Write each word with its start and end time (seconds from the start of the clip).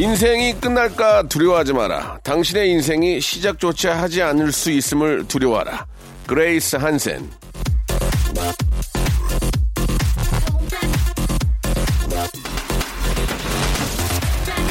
인생이 0.00 0.54
끝날까 0.54 1.24
두려워하지 1.24 1.74
마라. 1.74 2.20
당신의 2.22 2.70
인생이 2.70 3.20
시작조차 3.20 4.00
하지 4.00 4.22
않을 4.22 4.50
수 4.50 4.70
있음을 4.70 5.28
두려워하라. 5.28 5.84
그레이스 6.26 6.76
한센. 6.76 7.30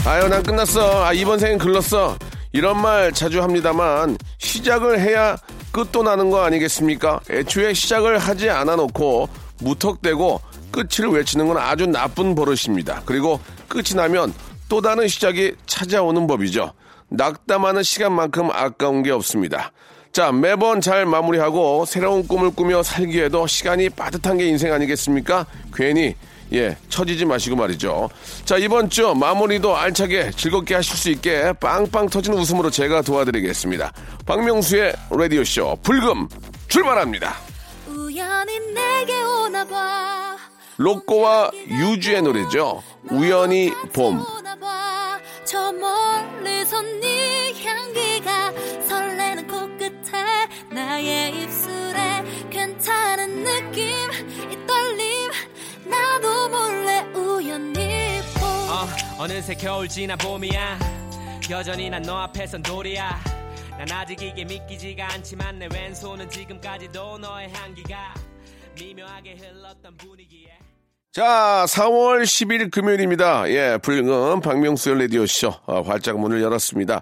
아유 0.03 0.27
난 0.27 0.41
끝났어. 0.41 1.05
아 1.05 1.13
이번 1.13 1.37
생은 1.37 1.59
글렀어. 1.59 2.17
이런 2.51 2.81
말 2.81 3.11
자주 3.11 3.43
합니다만 3.43 4.17
시작을 4.39 4.99
해야 4.99 5.37
끝도 5.71 6.01
나는 6.01 6.31
거 6.31 6.43
아니겠습니까? 6.43 7.19
애초에 7.29 7.75
시작을 7.75 8.17
하지 8.17 8.49
않아 8.49 8.75
놓고 8.77 9.29
무턱대고 9.59 10.41
끝을 10.71 11.07
외치는 11.09 11.47
건 11.47 11.57
아주 11.57 11.85
나쁜 11.85 12.33
버릇입니다. 12.33 13.03
그리고 13.05 13.39
끝이 13.67 13.93
나면 13.95 14.33
또 14.69 14.81
다른 14.81 15.07
시작이 15.07 15.53
찾아오는 15.65 16.25
법이죠 16.27 16.73
낙담하는 17.09 17.83
시간만큼 17.83 18.49
아까운 18.51 19.03
게 19.03 19.11
없습니다 19.11 19.71
자 20.11 20.31
매번 20.31 20.79
잘 20.79 21.05
마무리하고 21.05 21.85
새로운 21.85 22.27
꿈을 22.27 22.51
꾸며 22.51 22.81
살기에도 22.81 23.45
시간이 23.47 23.89
빠듯한 23.89 24.37
게 24.37 24.47
인생 24.47 24.71
아니겠습니까 24.71 25.45
괜히 25.73 26.15
예, 26.51 26.75
처지지 26.89 27.25
마시고 27.25 27.55
말이죠. 27.55 28.09
자, 28.43 28.57
이번 28.57 28.89
주 28.89 29.13
마무리도 29.13 29.75
알차게 29.77 30.31
즐겁게 30.31 30.75
하실 30.75 30.97
수 30.97 31.09
있게 31.11 31.53
빵빵 31.59 32.09
터진 32.09 32.33
웃음으로 32.33 32.71
제가 32.71 33.03
도와드리겠습니다. 33.03 33.93
박명수의 34.25 34.95
라디오쇼 35.11 35.77
불금 35.83 36.27
출발합니다. 36.67 37.35
로꼬와 40.77 41.51
유주의 41.67 42.21
노래죠. 42.21 42.81
우연히 43.11 43.71
봄. 43.93 44.19
네 44.19 44.25
우연히 57.09 58.21
봄. 58.39 58.69
어, 58.69 58.87
어느새 59.23 59.55
겨울 59.55 59.87
지나 59.87 60.15
봄이야. 60.15 60.79
여전히 61.49 61.89
난 61.89 62.03
너 62.03 62.17
앞에선 62.19 62.61
돌이야. 62.61 63.19
난 63.77 63.91
아직 63.91 64.21
이게 64.21 64.43
믿기지가 64.45 65.13
않지만 65.13 65.57
내 65.59 65.67
왼손은 65.73 66.29
지금까지도 66.29 67.17
너의 67.17 67.49
향기가 67.53 68.13
미묘하게 68.75 69.35
흘렀던 69.37 69.97
분위기에 69.97 70.57
자, 71.19 71.65
4월 71.67 72.23
10일 72.23 72.71
금요일입니다. 72.71 73.49
예, 73.49 73.77
불금 73.81 74.39
박명수의 74.39 75.01
라디오쇼 75.01 75.53
아, 75.65 75.81
활짝 75.85 76.17
문을 76.17 76.41
열었습니다. 76.41 77.01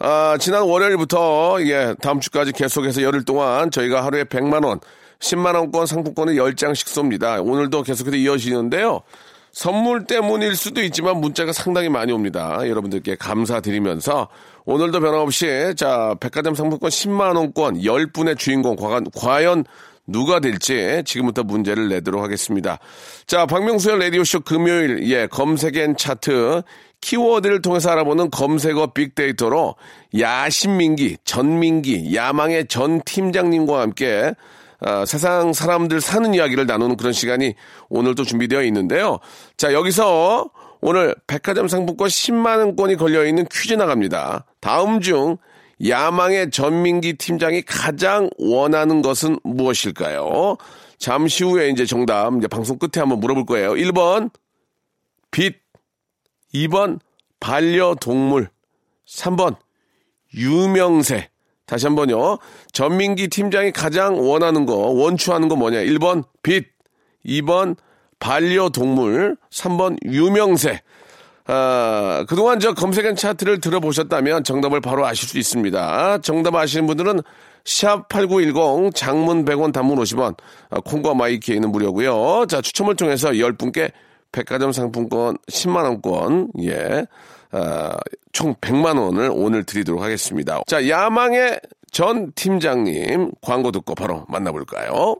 아, 0.00 0.36
지난 0.38 0.64
월요일부터 0.64 1.56
예, 1.62 1.94
다음 2.02 2.20
주까지 2.20 2.52
계속해서 2.52 3.00
열흘 3.00 3.24
동안 3.24 3.70
저희가 3.70 4.04
하루에 4.04 4.24
100만 4.24 4.66
원, 4.66 4.80
10만 5.18 5.54
원권 5.54 5.86
상품권을 5.86 6.34
10장씩 6.34 6.88
쏩니다. 6.88 7.42
오늘도 7.42 7.84
계속해서 7.84 8.18
이어지는데요. 8.18 9.00
선물 9.50 10.04
때문일 10.04 10.56
수도 10.56 10.82
있지만 10.82 11.22
문자가 11.22 11.54
상당히 11.54 11.88
많이 11.88 12.12
옵니다. 12.12 12.58
여러분들께 12.68 13.16
감사드리면서 13.16 14.28
오늘도 14.66 15.00
변함없이 15.00 15.72
자, 15.74 16.14
백화점 16.20 16.54
상품권 16.54 16.90
10만 16.90 17.34
원권 17.34 17.78
10분의 17.78 18.36
주인공 18.36 18.76
과연, 18.76 19.06
과연 19.16 19.64
누가 20.06 20.40
될지 20.40 21.02
지금부터 21.04 21.42
문제를 21.42 21.88
내도록 21.88 22.22
하겠습니다. 22.22 22.78
자, 23.26 23.46
박명수의 23.46 23.98
라디오쇼 23.98 24.40
금요일, 24.40 25.08
예, 25.10 25.26
검색엔 25.26 25.96
차트, 25.96 26.62
키워드를 27.00 27.60
통해서 27.62 27.90
알아보는 27.90 28.30
검색어 28.30 28.88
빅데이터로 28.94 29.74
야신민기, 30.18 31.18
전민기, 31.24 32.14
야망의 32.14 32.68
전 32.68 33.02
팀장님과 33.02 33.80
함께 33.80 34.32
아, 34.80 35.06
세상 35.06 35.52
사람들 35.52 36.00
사는 36.00 36.34
이야기를 36.34 36.66
나누는 36.66 36.96
그런 36.96 37.12
시간이 37.12 37.54
오늘 37.88 38.14
또 38.14 38.24
준비되어 38.24 38.62
있는데요. 38.64 39.18
자, 39.56 39.72
여기서 39.72 40.50
오늘 40.80 41.14
백화점 41.26 41.68
상품권 41.68 42.08
10만원권이 42.08 42.98
걸려있는 42.98 43.46
퀴즈 43.50 43.74
나갑니다. 43.74 44.44
다음 44.60 45.00
중 45.00 45.38
야망의 45.86 46.50
전민기 46.50 47.14
팀장이 47.14 47.62
가장 47.62 48.30
원하는 48.38 49.02
것은 49.02 49.38
무엇일까요? 49.42 50.56
잠시 50.98 51.44
후에 51.44 51.70
이제 51.70 51.84
정답, 51.86 52.36
이제 52.36 52.46
방송 52.46 52.78
끝에 52.78 53.00
한번 53.00 53.20
물어볼 53.20 53.46
거예요. 53.46 53.72
1번, 53.72 54.30
빛. 55.30 55.56
2번, 56.54 57.00
반려동물. 57.40 58.48
3번, 59.06 59.56
유명세. 60.34 61.28
다시 61.66 61.86
한 61.86 61.96
번요. 61.96 62.38
전민기 62.72 63.28
팀장이 63.28 63.72
가장 63.72 64.18
원하는 64.18 64.66
거, 64.66 64.74
원추하는 64.74 65.48
거 65.48 65.56
뭐냐? 65.56 65.78
1번, 65.80 66.24
빛. 66.42 66.66
2번, 67.26 67.76
반려동물. 68.18 69.36
3번, 69.50 69.98
유명세. 70.04 70.80
아, 71.46 72.24
그동안 72.28 72.58
저 72.58 72.72
검색한 72.72 73.16
차트를 73.16 73.60
들어보셨다면 73.60 74.44
정답을 74.44 74.80
바로 74.80 75.06
아실 75.06 75.28
수 75.28 75.38
있습니다. 75.38 76.18
정답 76.18 76.54
아시는 76.54 76.86
분들은 76.86 77.20
샵8910 77.64 78.94
장문 78.94 79.44
100원 79.44 79.72
단문 79.72 79.98
50원 79.98 80.36
아, 80.70 80.80
콩과 80.80 81.14
마이키에는 81.14 81.70
무료고요. 81.70 82.46
자, 82.46 82.60
추첨을 82.60 82.96
통해서 82.96 83.30
10분께 83.30 83.92
백화점 84.32 84.72
상품권 84.72 85.36
10만 85.48 85.84
원권 85.84 86.48
예. 86.62 87.06
아, 87.52 87.96
총 88.32 88.54
100만 88.56 89.00
원을 89.00 89.30
오늘 89.32 89.64
드리도록 89.64 90.02
하겠습니다. 90.02 90.62
자, 90.66 90.88
야망의 90.88 91.60
전 91.92 92.32
팀장님 92.34 93.30
광고 93.40 93.70
듣고 93.70 93.94
바로 93.94 94.24
만나볼까요? 94.28 95.16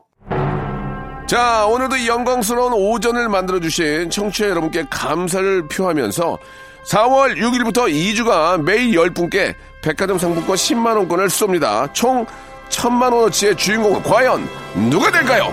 자, 1.27 1.65
오늘도 1.65 1.95
이 1.97 2.07
영광스러운 2.07 2.73
오전을 2.73 3.29
만들어주신 3.29 4.11
청취자 4.11 4.47
여러분께 4.49 4.85
감사를 4.91 5.67
표하면서 5.67 6.37
4월 6.85 7.35
6일부터 7.37 7.91
2주간 7.91 8.61
매일 8.61 8.91
10분께 8.91 9.55
백화점 9.81 10.19
상품권 10.19 10.55
10만원권을 10.55 11.25
쏩니다. 11.25 11.91
총 11.95 12.27
1000만원어치의 12.69 13.57
주인공은 13.57 14.03
과연 14.03 14.47
누가 14.91 15.09
될까요? 15.09 15.51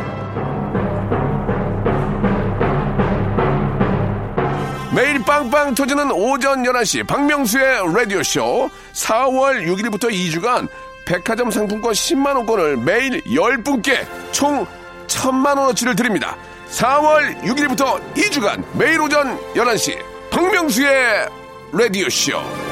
매일 4.94 5.24
빵빵 5.24 5.74
터지는 5.74 6.10
오전 6.12 6.64
11시 6.64 7.06
박명수의 7.06 7.94
라디오쇼 7.94 8.68
4월 8.92 9.66
6일부터 9.66 10.12
2주간 10.12 10.68
백화점 11.06 11.50
상품권 11.50 11.92
10만원권을 11.94 12.82
매일 12.82 13.22
10분께 13.22 14.06
총 14.32 14.66
1000만원어치를 15.06 15.96
드립니다. 15.96 16.36
4월 16.70 17.40
6일부터 17.42 18.00
2주간 18.14 18.64
매일 18.74 19.00
오전 19.00 19.38
11시 19.54 19.98
박명수의 20.30 21.28
라디오쇼 21.72 22.71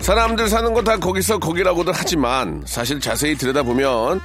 사람들 0.00 0.48
사는 0.48 0.72
거 0.74 0.82
다 0.82 0.96
거기서 0.96 1.38
거기라고들 1.38 1.92
하지만 1.94 2.62
사실 2.66 2.98
자세히 3.00 3.36
들여다보면 3.36 4.20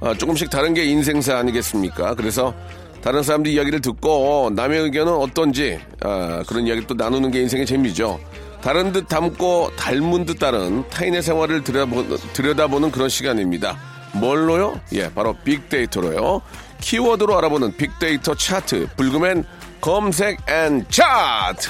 어, 0.00 0.14
조금씩 0.14 0.48
다른 0.48 0.72
게 0.74 0.84
인생사 0.84 1.36
아니겠습니까? 1.36 2.14
그래서 2.14 2.54
다른 3.02 3.22
사람들 3.22 3.50
이야기를 3.52 3.80
듣고 3.80 4.50
남의 4.54 4.80
의견은 4.80 5.12
어떤지 5.12 5.78
아, 6.00 6.42
그런 6.46 6.66
이야기 6.66 6.86
또 6.86 6.94
나누는 6.94 7.30
게 7.30 7.40
인생의 7.42 7.66
재미죠. 7.66 8.18
다른 8.62 8.92
듯 8.92 9.06
닮고 9.08 9.70
닮은 9.76 10.24
듯 10.24 10.38
다른 10.38 10.88
타인의 10.88 11.22
생활을 11.22 11.62
들여다보, 11.62 12.16
들여다보는 12.32 12.90
그런 12.90 13.08
시간입니다. 13.08 13.76
뭘로요? 14.12 14.80
예, 14.94 15.12
바로 15.12 15.34
빅데이터로요. 15.44 16.40
키워드로 16.80 17.36
알아보는 17.38 17.76
빅데이터 17.76 18.34
차트, 18.34 18.88
불금엔 18.96 19.44
검색 19.80 20.38
and 20.48 20.84
차트. 20.88 21.68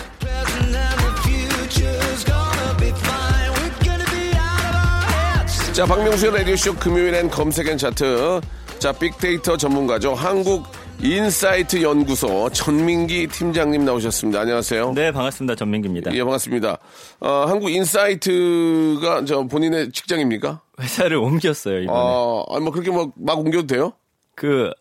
자, 5.79 5.87
박명수의 5.87 6.33
라디오쇼 6.39 6.75
금요일엔 6.75 7.31
검색 7.31 7.69
and 7.69 7.79
차트. 7.79 8.41
자, 8.81 8.91
빅데이터 8.91 9.57
전문가죠. 9.57 10.13
한국 10.13 10.67
인사이트 11.01 11.81
연구소 11.81 12.51
전민기 12.51 13.29
팀장님 13.29 13.85
나오셨습니다. 13.85 14.41
안녕하세요. 14.41 14.91
네, 14.97 15.13
반갑습니다. 15.13 15.55
전민기입니다. 15.55 16.13
예, 16.15 16.25
반갑습니다. 16.25 16.79
어, 17.21 17.45
한국 17.47 17.71
인사이트가 17.71 19.25
저 19.25 19.45
본인의 19.45 19.93
직장입니까? 19.93 20.63
회사를 20.81 21.19
옮겼어요, 21.19 21.83
이번에. 21.83 21.97
아, 21.97 22.43
아니, 22.51 22.65
뭐 22.65 22.73
그렇게 22.73 22.91
뭐막 22.91 23.39
옮겨도 23.39 23.69
돼요? 23.69 23.93
그, 24.35 24.73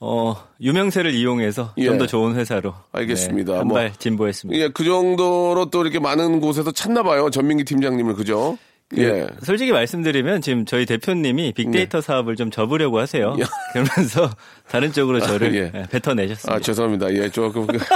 어, 0.00 0.34
유명세를 0.60 1.14
이용해서 1.14 1.72
예. 1.78 1.84
좀더 1.84 2.08
좋은 2.08 2.34
회사로. 2.34 2.74
알겠습니다. 2.90 3.52
네, 3.52 3.62
뭐- 3.62 3.78
한발 3.78 3.92
진보했습니다. 3.96 4.60
예, 4.60 4.70
그 4.70 4.82
정도로 4.82 5.70
또 5.70 5.82
이렇게 5.82 6.00
많은 6.00 6.40
곳에서 6.40 6.72
찾나 6.72 7.04
봐요. 7.04 7.30
전민기 7.30 7.62
팀장님을 7.62 8.14
그죠? 8.16 8.58
그 8.88 9.02
예. 9.02 9.26
솔직히 9.42 9.72
말씀드리면 9.72 10.40
지금 10.42 10.64
저희 10.64 10.86
대표님이 10.86 11.52
빅데이터 11.54 12.00
사업을 12.00 12.36
좀 12.36 12.50
접으려고 12.52 13.00
하세요. 13.00 13.34
네. 13.34 13.42
야. 13.42 13.46
그러면서 13.72 14.30
다른 14.68 14.92
쪽으로 14.92 15.18
저를 15.20 15.54
예. 15.56 15.72
예, 15.74 15.86
뱉어내셨습니다. 15.90 16.54
아, 16.54 16.60
죄송합니다. 16.60 17.12
예, 17.14 17.28
조금. 17.28 17.66
그- 17.66 17.78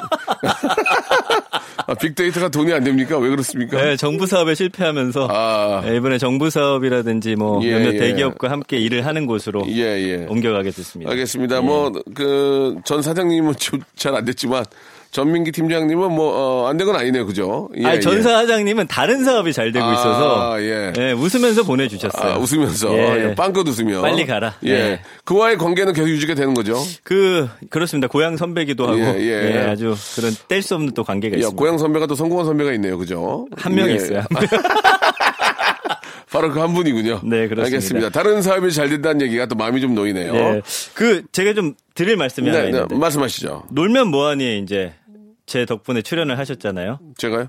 아, 1.86 1.94
빅데이터가 1.94 2.48
돈이 2.50 2.72
안 2.72 2.84
됩니까? 2.84 3.18
왜 3.18 3.28
그렇습니까? 3.30 3.82
네, 3.82 3.96
정부 3.96 4.26
사업에 4.26 4.54
실패하면서 4.54 5.28
아. 5.30 5.82
예, 5.86 5.96
이번에 5.96 6.18
정부 6.18 6.48
사업이라든지 6.50 7.34
뭐 7.36 7.62
예, 7.64 7.72
몇몇 7.74 7.94
예. 7.94 7.98
대기업과 7.98 8.50
함께 8.50 8.76
일을 8.78 9.06
하는 9.06 9.26
곳으로 9.26 9.64
예, 9.68 9.82
예. 9.82 10.26
옮겨가게 10.28 10.70
됐습니다. 10.70 11.10
알겠습니다. 11.10 11.60
뭐, 11.62 11.90
그, 12.14 12.76
전 12.84 13.02
사장님은 13.02 13.54
잘 13.96 14.14
안 14.14 14.24
됐지만, 14.24 14.64
전민기 15.10 15.50
팀장님은 15.52 16.12
뭐, 16.12 16.32
어, 16.34 16.68
안 16.68 16.76
된 16.76 16.86
건 16.86 16.96
아니네요. 16.96 17.26
그죠? 17.26 17.68
예, 17.76 17.84
아니, 17.84 17.96
예. 17.96 18.00
전 18.00 18.22
사장님은 18.22 18.86
다른 18.86 19.24
사업이 19.24 19.52
잘 19.52 19.72
되고 19.72 19.84
아, 19.84 19.92
있어서 19.92 20.62
예. 20.62 20.92
예, 20.96 21.12
웃으면서 21.12 21.64
보내주셨어요. 21.64 22.32
아, 22.34 22.38
웃으면서. 22.38 22.92
예. 22.96 23.28
예, 23.30 23.34
빵긋 23.34 23.66
웃으며. 23.68 24.02
빨리 24.02 24.24
가라. 24.24 24.54
예. 24.66 24.70
예. 24.70 25.00
그와의 25.24 25.58
관계는 25.58 25.92
계속 25.94 26.08
유지가 26.08 26.34
되는 26.34 26.54
거죠? 26.54 26.76
그 27.02 27.48
그렇습니다. 27.70 28.06
고향 28.08 28.36
선배기도 28.36 28.86
하고 28.86 28.98
예, 28.98 29.16
예. 29.18 29.52
예, 29.54 29.58
아주 29.68 29.94
그런 30.16 30.32
뗄 30.48 30.62
수 30.62 30.74
없는 30.76 30.94
또 30.94 31.02
관계가 31.04 31.34
야, 31.34 31.38
있습니다. 31.38 31.58
고향 31.60 31.76
선배가 31.78 32.06
또 32.06 32.14
성공한 32.14 32.46
선배가 32.46 32.72
있네요. 32.74 32.96
그죠? 32.96 33.46
한명 33.56 33.88
예. 33.90 33.94
있어요. 33.96 34.22
바로 36.30 36.52
그 36.52 36.60
한 36.60 36.72
분이군요. 36.74 37.20
네, 37.24 37.48
그렇습니다. 37.48 37.62
알겠습니다. 37.64 38.10
다른 38.10 38.40
사업이 38.42 38.70
잘 38.72 38.88
된다는 38.88 39.22
얘기가 39.22 39.46
또 39.46 39.56
마음이 39.56 39.80
좀 39.80 39.94
놓이네요. 39.96 40.32
예. 40.34 40.62
그 40.94 41.24
제가 41.32 41.54
좀 41.54 41.74
드릴 41.94 42.16
말씀이 42.16 42.48
하나 42.48 42.60
네, 42.62 42.70
네, 42.70 42.76
있는데 42.76 42.94
말씀하시죠. 42.96 43.64
놀면 43.72 44.08
뭐하니에 44.08 44.58
이제 44.58 44.92
제 45.50 45.64
덕분에 45.66 46.00
출연을 46.00 46.38
하셨잖아요. 46.38 47.00
제가요? 47.18 47.48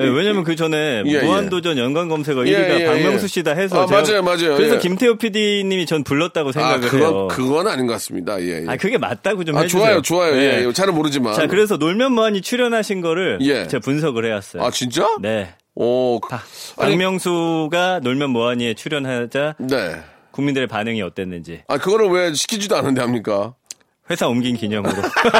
예, 0.00 0.04
왜냐면 0.04 0.44
그 0.44 0.54
전에 0.54 1.02
예, 1.06 1.10
예. 1.10 1.22
무한도전 1.22 1.78
연관 1.78 2.08
검색어 2.10 2.46
예, 2.46 2.52
1위가 2.52 2.80
예, 2.80 2.84
박명수 2.84 3.24
예. 3.24 3.26
씨다 3.28 3.52
해서 3.52 3.84
아, 3.84 3.86
맞아요, 3.86 4.22
맞아요. 4.22 4.54
그래서 4.54 4.74
예. 4.74 4.78
김태호 4.78 5.16
PD님이 5.16 5.86
전 5.86 6.04
불렀다고 6.04 6.50
아, 6.50 6.52
생각을 6.52 6.80
그건, 6.90 7.00
해요. 7.00 7.28
그건 7.30 7.66
아닌 7.68 7.86
것 7.86 7.94
같습니다. 7.94 8.38
예, 8.42 8.64
예. 8.64 8.66
아 8.68 8.76
그게 8.76 8.98
맞다고 8.98 9.44
좀 9.44 9.56
아, 9.56 9.66
좋아요, 9.66 9.96
해주세요. 9.96 10.02
좋아요. 10.02 10.36
예. 10.36 10.66
예, 10.66 10.72
잘은 10.74 10.94
모르지만. 10.94 11.32
자 11.32 11.46
그래서 11.46 11.78
놀면 11.78 12.12
뭐하니 12.12 12.42
출연하신 12.42 13.00
거를 13.00 13.38
예. 13.40 13.66
제가 13.66 13.80
분석을 13.80 14.26
해왔어요. 14.26 14.62
아, 14.62 14.70
진짜? 14.70 15.08
네. 15.22 15.54
오, 15.74 16.20
박- 16.20 16.42
아니- 16.76 16.92
박명수가 16.96 18.00
놀면 18.02 18.28
뭐하니에 18.28 18.74
출연하자 18.74 19.54
네. 19.58 19.96
국민들의 20.32 20.68
반응이 20.68 21.00
어땠는지 21.00 21.62
아, 21.66 21.78
그거를 21.78 22.08
왜 22.08 22.34
시키지도 22.34 22.76
않은데 22.76 23.00
합니까? 23.00 23.54
회사 24.10 24.26
옮긴 24.28 24.56
기념으로 24.56 24.92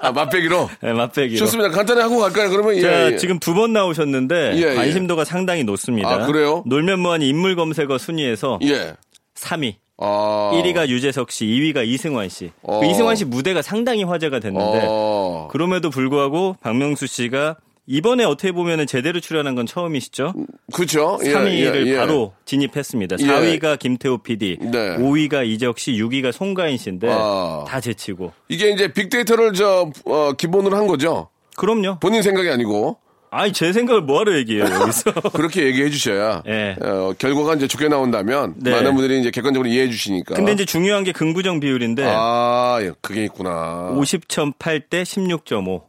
아, 0.00 0.12
맛배기로? 0.12 0.70
네, 0.82 0.92
맛배기로. 0.92 1.38
좋습니다. 1.38 1.70
간단히 1.70 2.00
하고 2.00 2.18
갈까요? 2.18 2.48
그러면 2.50 2.76
예. 2.76 2.80
자, 2.80 3.12
예. 3.12 3.16
지금 3.16 3.38
두 3.38 3.54
번 3.56 3.72
나오셨는데 3.72 4.52
예, 4.56 4.70
예. 4.70 4.74
관심도가 4.74 5.24
상당히 5.24 5.64
높습니다. 5.64 6.10
아, 6.10 6.26
그래요? 6.26 6.62
놀면 6.66 7.00
뭐하니 7.00 7.26
인물 7.28 7.56
검색어 7.56 7.96
순위에서 7.98 8.58
예. 8.64 8.94
3위. 9.34 9.74
아. 9.98 10.50
1위가 10.54 10.88
유재석 10.88 11.30
씨, 11.30 11.46
2위가 11.46 11.86
이승환 11.86 12.28
씨. 12.28 12.50
어. 12.62 12.80
그 12.80 12.86
이승환 12.86 13.16
씨 13.16 13.24
무대가 13.24 13.62
상당히 13.62 14.04
화제가 14.04 14.40
됐는데 14.40 14.82
어. 14.86 15.48
그럼에도 15.50 15.88
불구하고 15.88 16.56
박명수 16.60 17.06
씨가 17.06 17.56
이번에 17.86 18.24
어떻게 18.24 18.52
보면은 18.52 18.86
제대로 18.86 19.20
출연한 19.20 19.54
건 19.54 19.64
처음이시죠? 19.66 20.32
그렇죠. 20.72 21.18
예, 21.24 21.32
3위를 21.32 21.86
예, 21.86 21.92
예. 21.92 21.96
바로 21.96 22.32
진입했습니다. 22.44 23.16
예. 23.20 23.24
4위가 23.24 23.78
김태호 23.78 24.18
PD, 24.18 24.58
네. 24.60 24.96
5위가 24.96 25.46
이적 25.46 25.78
씨, 25.78 25.92
6위가 25.92 26.32
송가인 26.32 26.78
씨인데 26.78 27.08
아. 27.10 27.64
다 27.66 27.80
제치고. 27.80 28.32
이게 28.48 28.70
이제 28.70 28.92
빅데이터를 28.92 29.52
저, 29.52 29.90
어, 30.04 30.32
기본으로 30.32 30.76
한 30.76 30.86
거죠. 30.86 31.28
그럼요. 31.56 31.98
본인 32.00 32.22
생각이 32.22 32.48
아니고. 32.50 32.98
아니 33.30 33.52
제 33.52 33.72
생각을 33.72 34.02
뭐하러 34.02 34.36
얘기해요 34.38 34.64
여기서. 34.64 35.12
그렇게 35.34 35.64
얘기해 35.64 35.90
주셔야. 35.90 36.42
예. 36.46 36.76
어, 36.80 37.12
결과가 37.18 37.54
이제 37.54 37.66
좋게 37.66 37.88
나온다면. 37.88 38.54
네. 38.58 38.70
많은 38.70 38.94
분들이 38.94 39.20
이제 39.20 39.30
객관적으로 39.30 39.68
이해해 39.68 39.90
주시니까. 39.90 40.34
근데 40.34 40.52
이제 40.52 40.64
중요한 40.64 41.04
게 41.04 41.12
긍부정 41.12 41.60
비율인데 41.60 42.04
아, 42.06 42.78
예, 42.80 42.92
그게 43.00 43.24
있구나. 43.24 43.92
50.8 43.94 44.88
대 44.88 45.02
16.5 45.02 45.82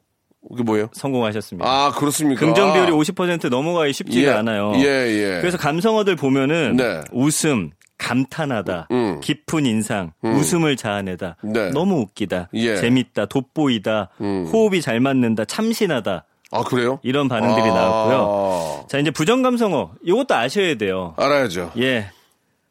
그게 0.49 0.63
뭐예요? 0.63 0.89
성공하셨습니다. 0.93 1.69
아, 1.69 1.91
그렇습니까? 1.91 2.39
긍정 2.39 2.73
비율이 2.73 2.91
50% 2.91 3.49
넘어가기 3.49 3.93
쉽지가 3.93 4.31
예. 4.31 4.35
않아요. 4.35 4.73
예, 4.75 4.81
예. 4.81 5.41
그래서 5.41 5.57
감성어들 5.57 6.15
보면은 6.15 6.75
네. 6.77 7.01
웃음, 7.11 7.71
감탄하다, 7.97 8.87
음. 8.91 9.19
깊은 9.21 9.65
인상, 9.65 10.11
웃음을 10.23 10.77
자아내다, 10.77 11.37
네. 11.43 11.71
너무 11.71 12.01
웃기다, 12.01 12.49
예. 12.53 12.75
재밌다, 12.77 13.25
돋보이다, 13.25 14.09
음. 14.21 14.47
호흡이 14.51 14.81
잘 14.81 14.99
맞는다, 14.99 15.45
참신하다 15.45 16.25
아, 16.51 16.63
그래요? 16.63 16.99
이런 17.03 17.27
반응들이 17.27 17.69
아. 17.69 17.73
나왔고요. 17.73 18.85
자 18.89 18.99
이제 18.99 19.11
부정 19.11 19.41
감성어 19.41 19.91
이것도 20.05 20.33
아셔야 20.35 20.75
돼요. 20.75 21.13
알아야죠. 21.17 21.71
예, 21.79 22.09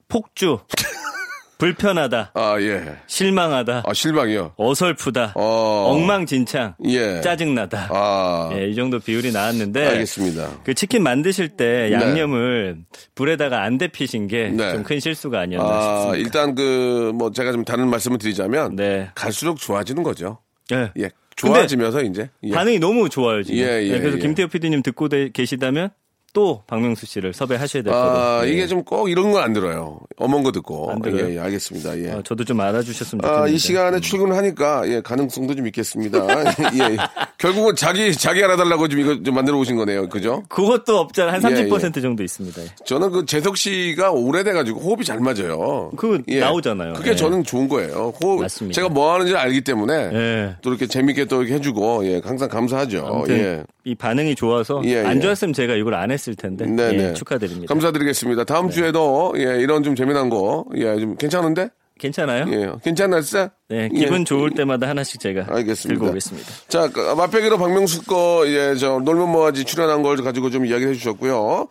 폭주, 0.08 0.60
불편하다, 1.58 2.32
아, 2.34 2.56
예. 2.60 2.96
실망하다, 3.06 3.82
아, 3.86 3.92
실망이요. 3.94 4.52
어설프다, 4.56 5.32
어. 5.34 5.86
엉망진창, 5.90 6.74
예. 6.84 7.20
짜증나다. 7.22 7.88
아. 7.90 8.50
예, 8.54 8.68
이 8.68 8.74
정도 8.74 8.98
비율이 9.00 9.32
나왔는데 9.32 9.86
알겠습니다. 9.86 10.60
그 10.64 10.74
치킨 10.74 11.02
만드실 11.02 11.48
때 11.50 11.88
네. 11.90 11.92
양념을 11.92 12.78
불에다가 13.14 13.62
안 13.62 13.78
데피신 13.78 14.28
게좀 14.28 14.56
네. 14.56 14.82
큰 14.82 15.00
실수가 15.00 15.40
아니었나 15.40 15.68
아, 15.68 15.92
싶습니다. 16.10 16.16
일단 16.16 16.54
그, 16.54 17.12
뭐, 17.14 17.30
제가 17.32 17.52
좀 17.52 17.64
다른 17.64 17.88
말씀을 17.88 18.18
드리자면. 18.18 18.76
네. 18.76 19.08
갈수록 19.14 19.58
좋아지는 19.58 20.02
거죠. 20.02 20.38
예. 20.72 20.90
예. 20.98 21.10
좋아지면서 21.36 22.02
이제. 22.02 22.30
예. 22.44 22.50
반응이 22.52 22.78
너무 22.78 23.08
좋아요 23.08 23.42
지금. 23.42 23.58
예, 23.60 23.82
예, 23.82 23.98
그래서 23.98 24.16
예. 24.16 24.20
김태호 24.20 24.48
PD님 24.48 24.82
듣고 24.82 25.08
대- 25.08 25.30
계시다면 25.30 25.90
또 26.36 26.60
박명수 26.66 27.06
씨를 27.06 27.32
섭외하셔야 27.32 27.82
될 27.82 27.90
거고. 27.90 28.06
아, 28.18 28.42
예. 28.44 28.50
이게 28.50 28.66
좀 28.66 28.84
꼭 28.84 29.08
이런 29.08 29.32
건 29.32 29.42
안 29.42 29.54
들어요. 29.54 30.00
어먼 30.18 30.42
거 30.42 30.52
듣고. 30.52 30.90
안 30.90 31.00
들어요? 31.00 31.30
예, 31.30 31.36
예, 31.36 31.40
알겠습니다. 31.40 31.98
예. 31.98 32.10
어, 32.12 32.22
저도 32.22 32.44
좀 32.44 32.60
알아주셨으면 32.60 33.22
좋겠는데. 33.22 33.50
아, 33.50 33.52
이 33.52 33.56
시간에 33.56 34.00
출근을 34.00 34.36
하니까, 34.36 34.82
예, 34.86 35.00
가능성도 35.00 35.54
좀 35.54 35.66
있겠습니다. 35.68 36.18
예, 36.74 36.92
예. 36.92 36.96
결국은 37.38 37.74
자기, 37.74 38.12
자기 38.12 38.44
알아달라고 38.44 38.88
좀 38.88 39.00
이거 39.00 39.22
좀 39.22 39.34
만들어 39.34 39.56
오신 39.58 39.76
거네요. 39.76 40.08
그죠? 40.10 40.42
그것도 40.50 40.98
없잖아. 40.98 41.32
한 41.32 41.42
예, 41.52 41.64
30% 41.68 42.02
정도 42.02 42.22
있습니다. 42.22 42.62
예. 42.62 42.66
저는 42.84 43.10
그 43.12 43.24
재석 43.24 43.56
씨가 43.56 44.10
오래돼 44.12 44.52
가지고 44.52 44.80
호흡이 44.80 45.04
잘 45.04 45.18
맞아요. 45.20 45.90
그거 45.96 46.18
나오잖아요. 46.28 46.92
그게 46.94 47.10
예. 47.12 47.16
저는 47.16 47.44
좋은 47.44 47.66
거예요. 47.68 48.12
호흡, 48.22 48.42
맞습니다. 48.42 48.74
제가 48.74 48.88
뭐 48.90 49.14
하는지 49.14 49.34
알기 49.34 49.62
때문에 49.62 49.94
예. 50.12 50.56
또 50.60 50.68
이렇게 50.70 50.86
재밌게 50.86 51.24
또 51.26 51.40
이렇게 51.42 51.54
해 51.54 51.60
주고, 51.60 52.04
예, 52.06 52.20
항상 52.22 52.48
감사하죠. 52.48 53.24
예. 53.30 53.62
이 53.84 53.94
반응이 53.94 54.34
좋아서 54.34 54.82
예, 54.84 54.98
안 55.04 55.16
예. 55.16 55.20
좋았으면 55.20 55.52
제가 55.54 55.74
이걸 55.74 55.94
안 55.94 56.10
했을 56.10 56.25
텐데 56.34 56.66
네, 56.66 56.88
예, 56.92 56.96
네. 56.96 57.14
축하드립니다. 57.14 57.72
감사드리겠습니다. 57.72 58.44
다음 58.44 58.70
주에도, 58.70 59.32
예, 59.36 59.60
이런 59.60 59.82
좀 59.82 59.94
재미난 59.94 60.28
거, 60.28 60.64
예, 60.74 60.98
좀 60.98 61.16
괜찮은데? 61.16 61.68
괜찮아요? 61.98 62.44
예, 62.52 62.72
괜찮았어? 62.84 63.48
네, 63.68 63.88
예. 63.94 63.98
기분 63.98 64.24
좋을 64.24 64.50
때마다 64.50 64.88
하나씩 64.88 65.18
제가 65.20 65.46
알겠습니다. 65.48 65.98
들고 65.98 66.10
오겠습니다. 66.10 66.48
자, 66.68 66.88
그, 66.90 67.00
맛배기로 67.14 67.56
박명수 67.58 68.04
거, 68.04 68.42
예, 68.46 68.74
저, 68.74 68.98
놀면 68.98 69.30
뭐하지 69.30 69.64
출연한 69.64 70.02
걸 70.02 70.16
가지고 70.16 70.50
좀 70.50 70.66
이야기해 70.66 70.92
주셨고요. 70.94 71.68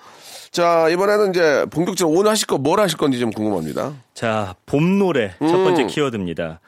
자, 0.52 0.88
이번에는 0.90 1.32
이제 1.32 1.66
본격적으로 1.70 2.18
오늘 2.18 2.32
하실 2.32 2.48
거 2.48 2.58
뭘 2.58 2.80
하실 2.80 2.98
건지 2.98 3.20
좀 3.20 3.30
궁금합니다. 3.30 3.94
자, 4.14 4.56
봄 4.66 4.98
노래 4.98 5.34
첫 5.40 5.52
번째 5.64 5.82
음. 5.84 5.88
키워드입니다. 5.88 6.62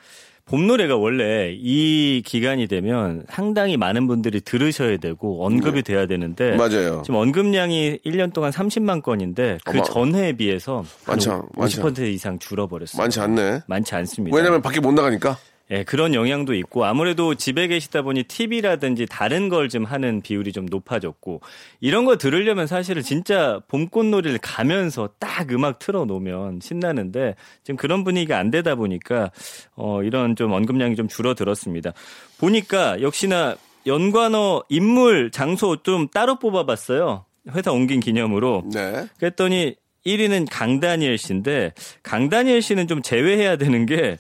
봄 0.48 0.66
노래가 0.66 0.96
원래 0.96 1.54
이 1.60 2.22
기간이 2.25 2.68
되면 2.68 3.25
상당히 3.30 3.75
많은 3.75 4.08
분들이 4.08 4.39
들으셔야 4.39 4.96
되고 4.98 5.46
언급이 5.46 5.84
돼야 5.84 6.06
되는데 6.08 6.51
네. 6.51 6.56
맞아요. 6.58 7.01
지금 7.06 7.20
언급량이 7.20 8.00
1년 8.06 8.32
동안 8.34 8.51
30만 8.51 9.04
건인데 9.04 9.58
그 9.66 9.77
어마. 9.77 9.84
전해에 9.84 10.34
비해서 10.34 10.77
한 10.77 10.86
많지 11.06 11.30
않- 11.30 11.44
많지 11.56 11.82
50% 11.82 12.00
이상 12.13 12.39
줄어버렸어요. 12.39 13.01
많지 13.01 13.20
않네. 13.20 13.60
많지 13.68 13.94
않습니다. 13.96 14.36
왜냐면 14.36 14.62
밖에 14.62 14.80
못 14.80 14.94
나가니까. 14.94 15.38
예, 15.70 15.84
그런 15.84 16.14
영향도 16.14 16.54
있고 16.56 16.86
아무래도 16.86 17.36
집에 17.36 17.68
계시다 17.68 18.02
보니 18.02 18.24
TV라든지 18.24 19.06
다른 19.10 19.50
걸 19.50 19.68
좀 19.68 19.84
하는 19.84 20.22
비율이 20.22 20.54
좀 20.54 20.66
높아졌고 20.66 21.42
이런 21.82 22.06
거 22.06 22.18
들으려면 22.18 22.68
사실은 22.68 23.02
진짜 23.02 23.60
봄꽃놀이를 23.68 24.40
가면서 24.42 25.10
딱 25.20 25.52
음악 25.52 25.80
틀어 25.80 26.06
놓으면 26.06 26.60
신나는데 26.62 27.36
지금 27.64 27.76
그런 27.78 28.04
분위기가 28.06 28.38
안 28.38 28.50
되다 28.50 28.76
보니까 28.76 29.32
어 29.76 30.04
이런 30.04 30.36
좀 30.38 30.54
언급량이 30.54 30.96
좀 30.96 31.08
줄어들었습니다. 31.10 31.92
보니까 32.40 33.02
역시나 33.02 33.56
연관어 33.86 34.64
인물 34.70 35.32
장소 35.32 35.78
좀 35.84 36.08
따로 36.08 36.40
뽑아봤어요. 36.40 37.26
회사 37.52 37.72
옮긴 37.72 38.00
기념으로. 38.00 38.64
네. 38.74 39.08
그랬더니 39.20 39.76
1위는 40.06 40.48
강다니엘 40.50 41.18
씨인데 41.18 41.74
강다니엘 42.04 42.62
씨는 42.62 42.88
좀 42.88 43.02
제외해야 43.02 43.58
되는 43.58 43.86
게 43.86 44.18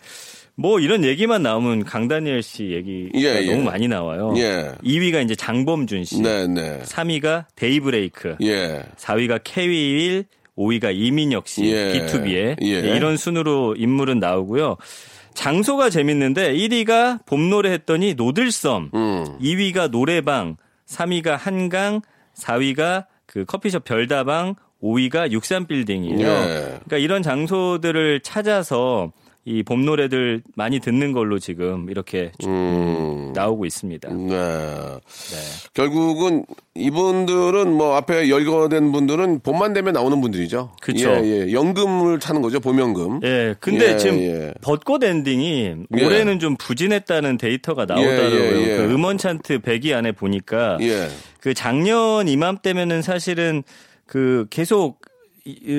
뭐 0.59 0.79
이런 0.79 1.03
얘기만 1.03 1.43
나오면 1.43 1.83
강다니엘 1.85 2.41
씨 2.41 2.71
얘기가 2.71 3.11
예, 3.19 3.45
예. 3.45 3.51
너무 3.51 3.63
많이 3.63 3.87
나와요. 3.87 4.33
예. 4.37 4.71
2위가 4.83 5.23
이제 5.23 5.35
장범준 5.35 6.03
씨, 6.03 6.19
네, 6.21 6.47
네. 6.47 6.79
3위가 6.83 7.45
데이브레이크, 7.55 8.35
예. 8.41 8.83
4위가 8.97 9.41
케위윌, 9.43 10.25
5위가 10.57 10.95
이민혁 10.95 11.47
씨, 11.47 11.65
예. 11.65 11.93
B2B의 11.93 12.61
예. 12.63 12.95
이런 12.95 13.17
순으로 13.17 13.75
인물은 13.77 14.19
나오고요. 14.19 14.77
장소가 15.35 15.91
재밌는데 15.91 16.55
1위가 16.55 17.23
봄노래 17.27 17.71
했더니 17.73 18.15
노들섬, 18.15 18.89
음. 18.95 19.25
2위가 19.39 19.91
노래방, 19.91 20.57
3위가 20.87 21.37
한강, 21.37 22.01
4위가 22.35 23.05
그 23.27 23.45
커피숍 23.45 23.83
별다방, 23.83 24.55
5위가 24.81 25.31
63빌딩이에요. 25.31 26.21
예. 26.21 26.79
그러니까 26.85 26.97
이런 26.97 27.21
장소들을 27.21 28.21
찾아서 28.21 29.11
이 29.49 29.63
봄 29.63 29.85
노래들 29.85 30.41
많이 30.57 30.81
듣는 30.81 31.13
걸로 31.13 31.39
지금 31.39 31.89
이렇게 31.89 32.33
쭉 32.37 32.49
음. 32.49 33.31
나오고 33.33 33.65
있습니다. 33.65 34.09
네. 34.13 34.97
결국은 35.73 36.45
이분들은 36.75 37.71
뭐 37.71 37.95
앞에 37.95 38.27
열거된 38.29 38.91
분들은 38.91 39.39
봄만 39.39 39.71
되면 39.71 39.93
나오는 39.93 40.19
분들이죠. 40.19 40.73
그쵸. 40.81 41.09
예, 41.09 41.45
예. 41.47 41.53
연금을 41.53 42.19
타는 42.19 42.41
거죠. 42.41 42.59
봄연금. 42.59 43.21
예, 43.23 43.55
근데 43.61 43.93
예, 43.93 43.97
지금 43.97 44.19
예. 44.19 44.53
벚꽃 44.61 45.01
엔딩이 45.05 45.75
예. 45.97 46.05
올해는 46.05 46.39
좀 46.39 46.57
부진했다는 46.57 47.37
데이터가 47.37 47.85
나오더라고요. 47.85 48.39
예, 48.39 48.51
예, 48.51 48.71
예. 48.73 48.77
그 48.77 48.83
음원 48.93 49.17
차트 49.17 49.59
100위 49.59 49.93
안에 49.93 50.11
보니까 50.11 50.77
예. 50.81 51.07
그 51.39 51.53
작년 51.53 52.27
이맘때면은 52.27 53.01
사실은 53.01 53.63
그 54.05 54.45
계속 54.49 54.99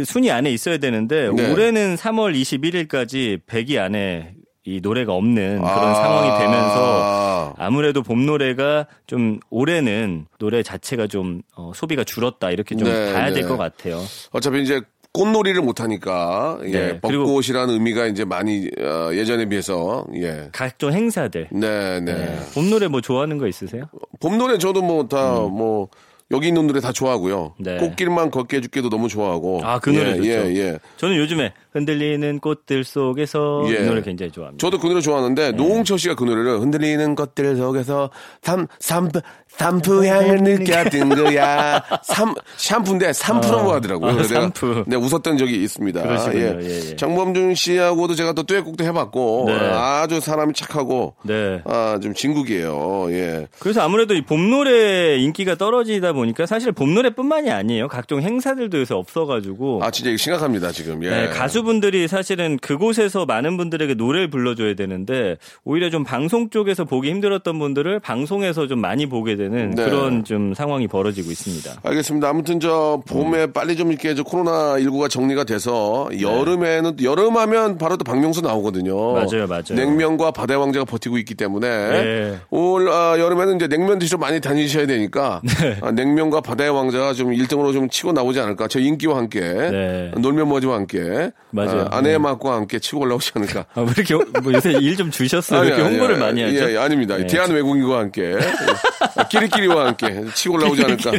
순위 0.04 0.30
안에 0.30 0.50
있어야 0.50 0.78
되는데 0.78 1.30
네. 1.30 1.52
올해는 1.52 1.96
3월 1.96 2.34
21일까지 2.34 3.40
100위 3.46 3.78
안에 3.78 4.34
이 4.64 4.80
노래가 4.82 5.14
없는 5.14 5.58
그런 5.58 5.64
아. 5.64 5.94
상황이 5.94 6.38
되면서 6.38 7.54
아무래도 7.56 8.02
봄 8.02 8.26
노래가 8.26 8.86
좀 9.06 9.40
올해는 9.50 10.26
노래 10.38 10.62
자체가 10.62 11.06
좀 11.06 11.40
어, 11.56 11.72
소비가 11.74 12.04
줄었다 12.04 12.50
이렇게 12.50 12.76
좀 12.76 12.88
네, 12.88 13.12
봐야 13.12 13.32
될 13.32 13.42
네. 13.44 13.48
것 13.48 13.56
같아요. 13.56 14.02
어차피 14.30 14.62
이제 14.62 14.82
꽃놀이를 15.12 15.62
못 15.62 15.80
하니까 15.80 16.58
예. 16.64 16.70
네, 16.70 17.00
벚꽃이라는 17.00 17.72
의미가 17.74 18.06
이제 18.06 18.24
많이 18.24 18.68
어, 18.78 19.10
예전에 19.12 19.48
비해서 19.48 20.06
예. 20.14 20.50
각종 20.52 20.92
행사들. 20.92 21.48
네, 21.50 22.00
네. 22.00 22.14
네. 22.14 22.38
봄 22.54 22.68
노래 22.68 22.88
뭐 22.88 23.00
좋아하는 23.00 23.38
거 23.38 23.46
있으세요? 23.46 23.84
봄 24.20 24.36
노래 24.38 24.58
저도 24.58 24.82
뭐 24.82 25.08
다뭐 25.08 25.88
여기 26.30 26.48
있는 26.48 26.66
노래 26.66 26.80
다 26.80 26.92
좋아하고요. 26.92 27.54
음. 27.58 27.62
네. 27.62 27.76
꽃길만 27.78 28.30
걷게 28.30 28.58
해줄게도 28.58 28.90
너무 28.90 29.08
좋아하고. 29.08 29.60
아, 29.64 29.78
그 29.78 29.90
노래 29.90 30.10
예, 30.10 30.16
좋죠. 30.16 30.28
예, 30.28 30.56
예. 30.56 30.78
저는 30.96 31.16
요즘에 31.16 31.54
흔들리는 31.72 32.40
꽃들 32.40 32.84
속에서 32.84 33.64
예. 33.68 33.82
이 33.82 33.86
노래 33.86 34.02
굉장히 34.02 34.30
좋아합니다. 34.30 34.60
저도 34.60 34.78
그 34.78 34.86
노래 34.86 35.00
네. 35.00 35.04
좋아하는데 35.04 35.52
노홍철 35.52 35.98
씨가 35.98 36.16
그 36.16 36.24
노래를 36.24 36.60
흔들리는 36.60 37.14
것들 37.14 37.56
속에서 37.56 38.10
삼, 38.42 38.66
삼, 38.78 39.08
삼프 39.58 40.06
향을 40.06 40.36
느꼈던 40.38 41.08
거야. 41.08 41.82
삼, 42.04 42.32
샴푸인데 42.56 43.12
삼프라고 43.12 43.70
어. 43.70 43.74
하더라고요. 43.74 44.10
아, 44.10 44.12
내가 44.14 44.28
삼프. 44.28 44.84
네, 44.86 44.94
웃었던 44.94 45.36
적이 45.36 45.64
있습니다. 45.64 46.00
그러시군요. 46.00 46.40
예. 46.40 46.58
예, 46.62 46.90
예. 46.90 46.96
장범준 46.96 47.56
씨하고도 47.56 48.14
제가 48.14 48.34
또 48.34 48.44
듀엣곡도 48.44 48.84
해봤고 48.84 49.46
네. 49.48 49.54
아주 49.58 50.20
사람이 50.20 50.52
착하고 50.54 51.14
네. 51.24 51.60
아, 51.64 51.98
좀 52.00 52.14
진국이에요. 52.14 53.08
예. 53.10 53.48
그래서 53.58 53.80
아무래도 53.82 54.14
이 54.14 54.22
봄 54.28 54.50
노래 54.50 55.16
인기가 55.16 55.54
떨어지다 55.54 56.12
보니까 56.12 56.44
사실 56.44 56.70
봄 56.70 56.94
노래뿐만이 56.94 57.50
아니에요. 57.50 57.88
각종 57.88 58.20
행사들도 58.20 58.78
요새 58.78 58.92
없어가지고 58.94 59.80
아, 59.82 59.90
진짜 59.90 60.10
이거 60.10 60.18
심각합니다, 60.18 60.70
지금. 60.70 61.02
예. 61.02 61.08
네, 61.10 61.28
가수분들이 61.30 62.06
사실은 62.08 62.58
그곳에서 62.60 63.24
많은 63.24 63.56
분들에게 63.56 63.94
노래를 63.94 64.28
불러줘야 64.28 64.74
되는데 64.74 65.36
오히려 65.64 65.88
좀 65.88 66.04
방송 66.04 66.50
쪽에서 66.50 66.84
보기 66.84 67.08
힘들었던 67.10 67.58
분들을 67.58 68.00
방송에서 68.00 68.66
좀 68.66 68.80
많이 68.80 69.06
보게 69.06 69.34
되는 69.36 69.47
네. 69.48 69.84
그런 69.84 70.24
좀 70.24 70.54
상황이 70.54 70.86
벌어지고 70.88 71.30
있습니다. 71.30 71.80
알겠습니다. 71.82 72.28
아무튼 72.28 72.60
저 72.60 73.00
봄에 73.06 73.46
빨리 73.52 73.76
좀 73.76 73.90
이렇게 73.90 74.14
저 74.14 74.22
코로나 74.22 74.76
19가 74.76 75.08
정리가 75.10 75.44
돼서 75.44 76.08
여름에는 76.20 76.96
여름하면 77.02 77.78
바로 77.78 77.96
또 77.96 78.04
박명수 78.04 78.40
나오거든요. 78.42 79.12
맞아요, 79.14 79.46
맞아요. 79.48 79.62
냉면과 79.70 80.30
바다의 80.32 80.60
왕자가 80.60 80.84
버티고 80.84 81.18
있기 81.18 81.34
때문에 81.34 81.68
네. 81.68 82.38
올 82.50 82.88
아, 82.88 83.16
여름에는 83.18 83.56
이제 83.56 83.68
냉면 83.68 83.98
드시러 83.98 84.18
많이 84.18 84.40
다니셔야 84.40 84.86
되니까 84.86 85.40
네. 85.60 85.78
아, 85.80 85.90
냉면과 85.90 86.40
바다의 86.40 86.70
왕자가 86.70 87.12
좀 87.14 87.30
1등으로 87.32 87.72
좀 87.72 87.88
치고 87.88 88.12
나오지 88.12 88.40
않을까. 88.40 88.68
저 88.68 88.78
인기와 88.78 89.16
함께 89.16 89.40
네. 89.40 90.10
놀면 90.18 90.48
뭐지와 90.48 90.74
함께 90.76 91.30
맞아요. 91.50 91.88
아, 91.90 91.96
아내의 91.98 92.14
네. 92.16 92.18
맛과 92.18 92.54
함께 92.54 92.78
치고 92.78 93.00
올라오지 93.02 93.32
않을까. 93.34 93.64
아, 93.74 93.80
왜 93.80 93.88
이렇게 93.96 94.14
뭐 94.42 94.52
요새 94.52 94.72
일 94.72 94.98
좀 94.98 95.12
주셨어요? 95.12 95.60
왜 95.60 95.66
이렇게 95.68 95.82
아니, 95.82 95.90
홍보를 95.92 96.16
아니, 96.16 96.24
많이 96.24 96.42
하죠? 96.56 96.70
예, 96.70 96.74
예, 96.74 96.78
아닙니다. 96.78 97.16
네. 97.16 97.26
대한 97.28 97.50
외국인과 97.52 97.98
함께 98.00 98.34
아, 99.38 99.40
끼리끼리와 99.40 99.86
함께 99.86 100.24
치고 100.34 100.54
올라오지 100.56 100.84
않을까 100.84 101.12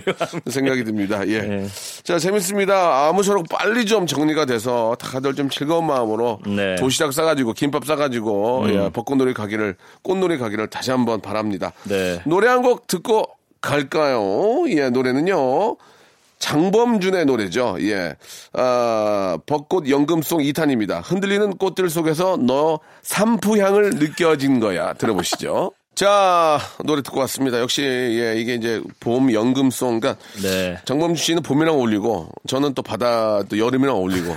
생각이 0.50 0.84
듭니다. 0.84 1.28
예. 1.28 1.42
네. 1.42 1.68
자 2.04 2.20
재밌습니다. 2.20 3.08
아무쪼록 3.08 3.48
빨리 3.50 3.86
좀 3.86 4.06
정리가 4.06 4.46
돼서 4.46 4.96
다들 5.00 5.36
좀 5.36 5.50
즐거운 5.50 5.86
마음으로 5.88 6.40
네. 6.46 6.74
음. 6.74 6.76
도시락 6.78 7.14
싸가지고 7.14 7.54
김밥 7.54 7.86
싸가지고 7.86 8.66
예, 8.70 8.90
벚꽃놀이 8.94 9.34
가기를 9.34 9.76
꽃놀이 10.04 10.38
가기를 10.38 10.68
다시 10.70 10.92
한번 10.92 11.22
바랍니다. 11.22 11.74
네. 11.84 12.22
노래 12.26 12.48
한 12.48 12.60
곡 12.62 12.88
듣고 12.88 13.26
갈까요? 13.62 14.66
예, 14.70 14.90
노래는요. 14.90 15.78
장범준의 16.40 17.26
노래죠. 17.26 17.76
예. 17.82 18.16
아, 18.54 19.38
벚꽃 19.46 19.90
연금송 19.90 20.40
2탄입니다. 20.40 21.02
흔들리는 21.04 21.58
꽃들 21.58 21.90
속에서 21.90 22.38
너 22.38 22.80
삼푸향을 23.04 23.92
느껴진 23.96 24.60
거야. 24.60 24.94
들어보시죠. 24.94 25.72
자, 26.00 26.58
노래 26.86 27.02
듣고 27.02 27.20
왔습니다. 27.20 27.60
역시, 27.60 27.82
예, 27.84 28.36
이게 28.38 28.54
이제 28.54 28.82
봄 29.02 29.34
연금송. 29.34 30.00
그러니까 30.00 30.24
네. 30.42 30.78
장범준 30.86 31.18
씨는 31.18 31.44
봄이랑 31.44 31.76
어울리고, 31.76 32.30
저는 32.48 32.74
또 32.74 32.82
바다, 32.82 33.44
또 33.50 33.58
여름이랑 33.60 33.94
어울리고. 33.98 34.34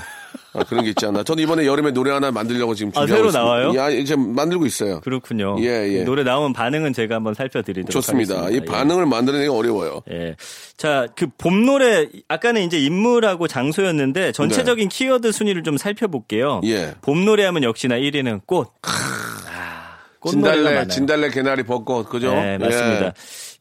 아, 0.54 0.64
그런 0.64 0.82
게 0.82 0.90
있지 0.90 1.06
않나. 1.06 1.22
저는 1.22 1.42
이번에 1.44 1.64
여름에 1.64 1.92
노래 1.92 2.10
하나 2.10 2.32
만들려고 2.32 2.74
지금 2.74 2.90
아, 2.96 3.06
준비하고 3.06 3.16
새로 3.16 3.28
있습니다. 3.28 3.38
나와요? 3.40 3.74
야, 3.76 3.88
이제 3.90 4.16
만들고 4.16 4.66
있어요. 4.66 5.00
그렇군요. 5.00 5.56
예, 5.60 6.00
예. 6.00 6.04
노래 6.04 6.24
나오면 6.24 6.52
반응은 6.52 6.92
제가 6.94 7.14
한번 7.14 7.32
살펴드리도록 7.34 7.90
좋습니다. 7.90 8.42
하겠습니다. 8.42 8.58
이 8.58 8.60
예. 8.60 8.70
반응을 8.70 9.06
만들어내기가 9.06 9.54
어려워요. 9.54 10.02
예. 10.10 10.34
자, 10.76 11.06
그 11.16 11.28
봄 11.38 11.64
노래 11.64 12.06
아까는 12.28 12.62
이제 12.62 12.76
인물하고 12.78 13.46
장소였는데 13.48 14.32
전체적인 14.32 14.88
키워드 14.90 15.30
순위를 15.32 15.62
좀 15.62 15.76
살펴볼게요. 15.78 16.60
네. 16.64 16.70
예. 16.70 16.94
봄 17.02 17.24
노래 17.24 17.44
하면 17.46 17.62
역시나 17.62 17.94
1위는 17.96 18.40
꽃. 18.44 18.68
진달래. 20.30 20.86
진달래, 20.86 21.30
개나리, 21.30 21.62
벚꽃, 21.64 22.08
그죠? 22.08 22.32
네, 22.34 22.58
맞습니다. 22.58 23.06
예. 23.06 23.12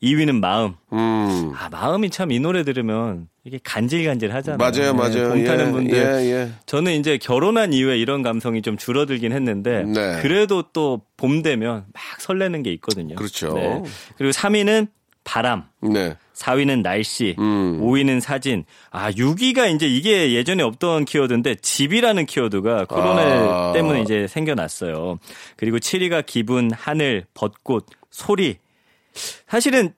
2위는 0.04 0.40
마음. 0.40 0.74
음. 0.94 1.52
아, 1.56 1.70
마음이 1.70 2.10
참 2.10 2.32
이 2.32 2.40
노래 2.40 2.64
들으면 2.64 3.28
이게 3.44 3.60
간질간질 3.64 4.34
하잖아요. 4.34 4.58
맞아요, 4.58 4.94
맞아요. 4.94 5.30
봄 5.30 5.44
타는 5.44 5.68
예, 5.68 5.72
분들. 5.72 5.98
예, 5.98 6.32
예. 6.32 6.50
저는 6.66 6.94
이제 6.94 7.18
결혼한 7.18 7.74
이후에 7.74 7.98
이런 7.98 8.22
감성이 8.24 8.62
좀 8.62 8.78
줄어들긴 8.78 9.32
했는데 9.32 9.84
네. 9.84 10.20
그래도 10.22 10.64
또 10.74 11.02
봄 11.18 11.42
되면 11.44 11.86
막 11.94 12.04
설레는 12.20 12.64
게 12.64 12.72
있거든요. 12.74 13.16
그렇죠. 13.16 13.84
그리고 14.18 14.32
3위는 14.32 14.88
바람. 15.24 15.66
네. 15.82 16.16
4위는 16.42 16.82
날씨, 16.82 17.36
음. 17.40 17.80
5위는 17.82 18.20
사진. 18.20 18.66
아, 18.90 19.12
6위가 19.12 19.74
이제 19.76 19.88
이게 19.88 20.34
예전에 20.34 20.64
없던 20.64 21.06
키워드인데 21.06 21.56
집이라는 21.56 22.26
키워드가 22.26 22.86
코로나 22.86 23.22
아. 23.22 23.72
때문에 23.74 24.02
이제 24.02 24.28
생겨났어요. 24.28 25.20
그리고 25.56 25.78
7위가 25.78 26.26
기분, 26.26 26.72
하늘, 26.74 27.26
벚꽃, 27.34 27.86
소리. 28.10 28.58
사실은 29.48 29.94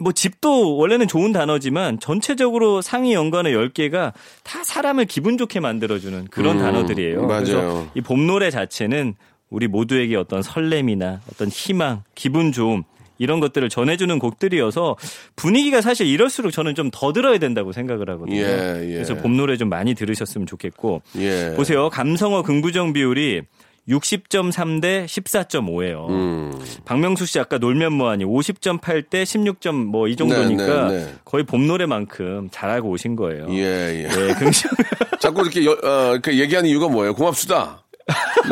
뭐 0.00 0.12
집도 0.12 0.76
원래는 0.76 1.08
좋은 1.08 1.32
단어지만 1.32 1.98
전체적으로 1.98 2.82
상위 2.82 3.14
연관어 3.14 3.50
10개가 3.50 4.12
다 4.44 4.62
사람을 4.64 5.06
기분 5.06 5.36
좋게 5.38 5.58
만들어주는 5.60 6.28
그런 6.30 6.56
음, 6.58 6.62
단어들이에요. 6.62 7.26
맞아요. 7.26 7.40
그래서 7.44 7.86
이 7.96 8.00
봄 8.02 8.26
노래 8.26 8.50
자체는 8.50 9.14
우리 9.50 9.66
모두에게 9.66 10.14
어떤 10.16 10.42
설렘이나 10.42 11.20
어떤 11.32 11.48
희망, 11.48 12.02
기분 12.14 12.52
좋음 12.52 12.84
이런 13.18 13.40
것들을 13.40 13.68
전해주는 13.68 14.18
곡들이어서 14.18 14.96
분위기가 15.36 15.80
사실 15.80 16.06
이럴수록 16.06 16.52
저는 16.52 16.74
좀 16.74 16.88
더 16.90 17.12
들어야 17.12 17.38
된다고 17.38 17.72
생각을 17.72 18.08
하거든요. 18.10 18.36
예, 18.40 18.88
예. 18.88 18.92
그래서 18.94 19.14
봄 19.16 19.36
노래 19.36 19.56
좀 19.56 19.68
많이 19.68 19.94
들으셨으면 19.94 20.46
좋겠고 20.46 21.02
예. 21.18 21.52
보세요. 21.56 21.90
감성어 21.90 22.42
긍부정 22.42 22.92
비율이 22.94 23.42
60.3 23.88 24.82
대 24.82 25.06
14.5예요. 25.06 26.08
음. 26.10 26.52
박명수 26.84 27.24
씨 27.26 27.38
아까 27.40 27.56
놀면 27.58 27.92
뭐하니 27.94 28.24
50.8 28.24 29.08
대 29.10 29.22
16점 29.24 29.86
뭐이 29.86 30.14
정도니까 30.16 30.88
네, 30.88 30.98
네, 30.98 31.04
네. 31.06 31.14
거의 31.24 31.44
봄 31.44 31.66
노래만큼 31.66 32.48
잘하고 32.50 32.90
오신 32.90 33.16
거예요. 33.16 33.46
예, 33.50 33.62
예. 33.62 34.02
예, 34.04 34.34
긍정. 34.34 34.70
자꾸 35.20 35.40
이렇게, 35.42 35.64
여- 35.64 35.72
어, 35.82 36.12
이렇게 36.12 36.38
얘기하는 36.38 36.68
이유가 36.68 36.88
뭐예요? 36.88 37.14
고맙습니다. 37.14 37.82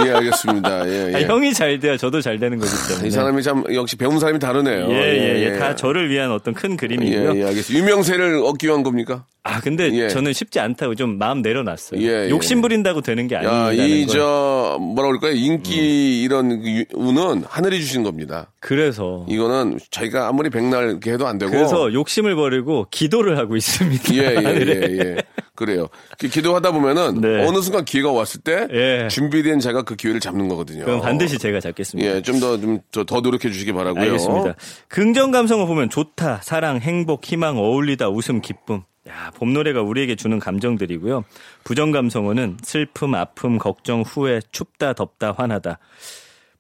예, 0.05 0.11
알겠습니다. 0.13 0.89
예, 0.89 1.15
아, 1.15 1.21
예. 1.21 1.25
형이 1.25 1.55
잘 1.55 1.79
돼야 1.79 1.97
저도 1.97 2.21
잘 2.21 2.39
되는 2.39 2.59
거기 2.59 2.71
때문에. 2.89 3.09
이 3.09 3.11
사람이 3.11 3.43
참 3.43 3.65
역시 3.73 3.97
배운 3.97 4.19
사람이 4.19 4.39
다르네요. 4.39 4.89
예, 4.91 4.95
예, 4.95 5.45
예. 5.55 5.59
다 5.59 5.75
저를 5.75 6.11
위한 6.11 6.31
어떤 6.33 6.53
큰 6.55 6.77
그림이고요. 6.77 7.35
예, 7.35 7.41
예, 7.41 7.45
알겠습니다. 7.47 7.73
유명세를 7.85 8.43
얻기 8.45 8.67
위한 8.67 8.83
겁니까? 8.83 9.25
아, 9.45 9.61
근데 9.61 9.91
예. 9.93 10.09
저는 10.09 10.33
쉽지 10.33 10.59
않다고 10.61 10.97
좀 10.97 11.19
마음 11.19 11.41
내려놨어요. 11.41 12.01
예, 12.03 12.27
예. 12.27 12.31
욕심 12.31 12.61
부린다고 12.61 13.01
되는 13.01 13.29
게 13.29 13.37
야, 13.37 13.39
아니라는 13.41 13.77
이, 13.89 14.07
걸. 14.07 14.15
저, 14.17 14.79
뭐라 14.81 15.09
그럴까요? 15.09 15.33
인기 15.33 15.73
음. 15.79 16.25
이런 16.25 16.63
그 16.63 16.69
유- 16.69 16.85
운은 16.95 17.45
하늘이 17.49 17.81
주신 17.81 18.03
겁니다. 18.03 18.51
그래서 18.61 19.25
이거는 19.29 19.79
저희가 19.91 20.27
아무리 20.29 20.51
백날 20.51 20.91
이렇게 20.91 21.13
해도 21.13 21.27
안 21.29 21.39
되고. 21.39 21.53
그래서 21.53 21.93
욕심을 21.93 22.35
버리고 22.35 22.87
기도를 22.91 23.39
하고 23.39 23.57
있습니다. 23.57 24.15
예, 24.15 24.19
예. 24.19 24.27
예, 24.67 24.99
예. 24.99 25.17
그래요. 25.57 25.89
기- 26.19 26.29
기도하다 26.29 26.71
보면은 26.73 27.21
네. 27.21 27.47
어느 27.47 27.61
순간 27.63 27.85
기회가 27.85 28.13
왔을 28.13 28.41
때 28.43 28.69
예. 28.73 29.09
준비된 29.09 29.59
자가 29.61 29.83
그 29.83 29.97
기회를 29.97 30.21
잡는 30.21 30.49
거거든요. 30.49 30.85
그럼 30.85 31.01
반드시 31.01 31.39
제가 31.39 31.59
잡겠습니다. 31.61 32.09
예, 32.09 32.23
좀 32.23 32.39
더, 32.39 32.61
좀, 32.61 32.79
더, 32.93 33.05
더 33.05 33.21
노력해 33.21 33.51
주시기 33.51 33.73
바라고요 33.73 34.03
알겠습니다. 34.05 34.55
긍정 34.89 35.31
감성을 35.33 35.67
보면 35.67 35.91
좋다, 35.91 36.41
사랑, 36.43 36.79
행복, 36.81 37.25
희망, 37.25 37.57
어울리다, 37.59 38.09
웃음, 38.11 38.41
기쁨. 38.41 38.83
야, 39.09 39.31
봄 39.37 39.53
노래가 39.53 39.83
우리에게 39.83 40.17
주는 40.17 40.39
감정들이고요. 40.41 41.25
부정 41.65 41.93
감성어는 41.93 42.59
슬픔, 42.63 43.15
아픔, 43.15 43.57
걱정, 43.59 44.03
후회, 44.03 44.41
춥다, 44.51 44.95
덥다, 44.95 45.33
화나다. 45.37 45.79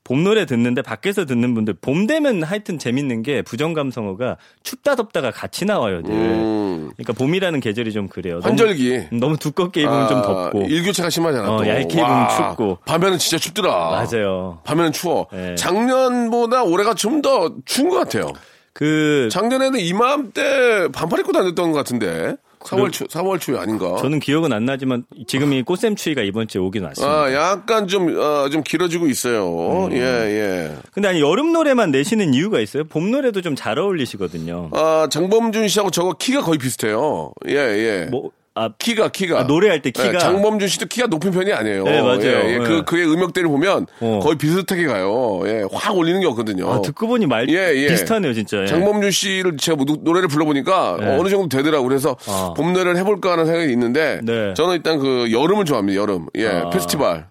봄 0.06 0.22
노래 0.22 0.46
듣는데 0.46 0.82
밖에서 0.82 1.24
듣는 1.24 1.52
분들 1.54 1.74
봄 1.80 2.06
되면 2.06 2.44
하여튼 2.44 2.78
재밌는 2.78 3.24
게 3.24 3.42
부정 3.42 3.72
감성어가 3.74 4.36
춥다 4.62 4.94
덥다가 4.94 5.32
같이 5.32 5.64
나와요. 5.64 6.00
늘. 6.02 6.12
음. 6.12 6.90
그러니까 6.96 7.12
봄이라는 7.14 7.58
계절이 7.58 7.92
좀 7.92 8.06
그래요. 8.06 8.34
너무- 8.36 8.46
환절기. 8.50 9.08
너무, 9.18 9.36
두껍게 9.36 9.82
입으면 9.82 10.08
좀 10.08 10.18
아, 10.18 10.22
덥고. 10.22 10.62
일교차가 10.68 11.10
심하잖아. 11.10 11.50
어, 11.52 11.56
또. 11.58 11.66
얇게 11.68 11.94
입으면 11.94 12.08
와, 12.08 12.28
춥고. 12.28 12.78
밤에는 12.86 13.18
진짜 13.18 13.36
춥더라. 13.38 14.06
맞아요. 14.08 14.60
밤에는 14.62 14.92
추워. 14.92 15.26
예. 15.34 15.56
작년보다 15.56 16.62
올해가 16.62 16.94
좀 16.94 17.20
더 17.20 17.50
추운 17.64 17.88
것 17.88 17.96
같아요. 17.96 18.28
그 18.74 19.28
작년에는 19.32 19.80
이맘때 19.80 20.88
반팔 20.92 21.20
입고 21.20 21.32
다녔던 21.32 21.72
것 21.72 21.78
같은데. 21.78 22.36
4월 22.66 22.92
초, 22.92 23.04
4월 23.06 23.40
초에 23.40 23.58
아닌가? 23.58 23.96
저는 23.98 24.18
기억은 24.20 24.52
안 24.52 24.64
나지만 24.64 25.04
지금 25.26 25.52
이 25.52 25.62
꽃샘 25.62 25.96
추위가 25.96 26.22
이번 26.22 26.48
주에 26.48 26.60
오긴 26.60 26.82
왔습니다. 26.84 27.12
아, 27.14 27.32
약간 27.32 27.86
좀, 27.88 28.16
어, 28.18 28.48
좀 28.48 28.62
길어지고 28.62 29.06
있어요. 29.06 29.86
음. 29.86 29.92
예, 29.92 29.98
예. 30.00 30.76
근데 30.92 31.08
아니 31.08 31.20
여름 31.20 31.52
노래만 31.52 31.90
내시는 31.90 32.34
이유가 32.34 32.60
있어요? 32.60 32.84
봄 32.84 33.10
노래도 33.10 33.40
좀 33.40 33.54
잘 33.56 33.78
어울리시거든요. 33.78 34.70
아, 34.72 35.08
장범준 35.10 35.68
씨하고 35.68 35.90
저거 35.90 36.12
키가 36.12 36.42
거의 36.42 36.58
비슷해요. 36.58 37.32
예, 37.48 37.54
예. 37.54 38.08
뭐 38.10 38.30
아, 38.58 38.70
키가, 38.78 39.08
키가. 39.10 39.40
아, 39.40 39.42
노래할 39.42 39.82
때 39.82 39.90
키가 39.90 40.14
예, 40.14 40.18
장범준 40.18 40.66
씨도 40.66 40.86
키가 40.86 41.08
높은 41.08 41.30
편이 41.30 41.52
아니에요. 41.52 41.84
네, 41.84 42.00
맞아요. 42.00 42.22
예, 42.22 42.54
예. 42.54 42.58
네. 42.58 42.64
그, 42.64 42.84
그의 42.84 43.04
음역대를 43.12 43.50
보면 43.50 43.86
어. 44.00 44.20
거의 44.22 44.38
비슷하게 44.38 44.86
가요. 44.86 45.42
예, 45.44 45.62
확 45.70 45.94
올리는 45.94 46.18
게 46.20 46.26
없거든요. 46.26 46.72
아, 46.72 46.80
듣고 46.80 47.06
보니 47.06 47.26
말 47.26 47.50
예, 47.50 47.74
예. 47.76 47.88
비슷하네요, 47.88 48.32
진짜. 48.32 48.62
예. 48.62 48.66
장범준 48.66 49.10
씨를 49.10 49.58
제가 49.58 49.84
노- 49.84 49.98
노래를 50.00 50.28
불러보니까 50.28 50.96
네. 50.98 51.18
어느 51.18 51.28
정도 51.28 51.48
되더라고. 51.54 51.86
그래서 51.86 52.16
아. 52.26 52.54
봄 52.56 52.72
노래를 52.72 52.96
해볼까 52.96 53.32
하는 53.32 53.44
생각이 53.44 53.70
있는데 53.72 54.20
네. 54.22 54.54
저는 54.54 54.76
일단 54.76 54.98
그 54.98 55.30
여름을 55.30 55.66
좋아합니다. 55.66 56.00
여름. 56.00 56.26
예, 56.36 56.46
아. 56.48 56.70
페스티벌. 56.70 57.26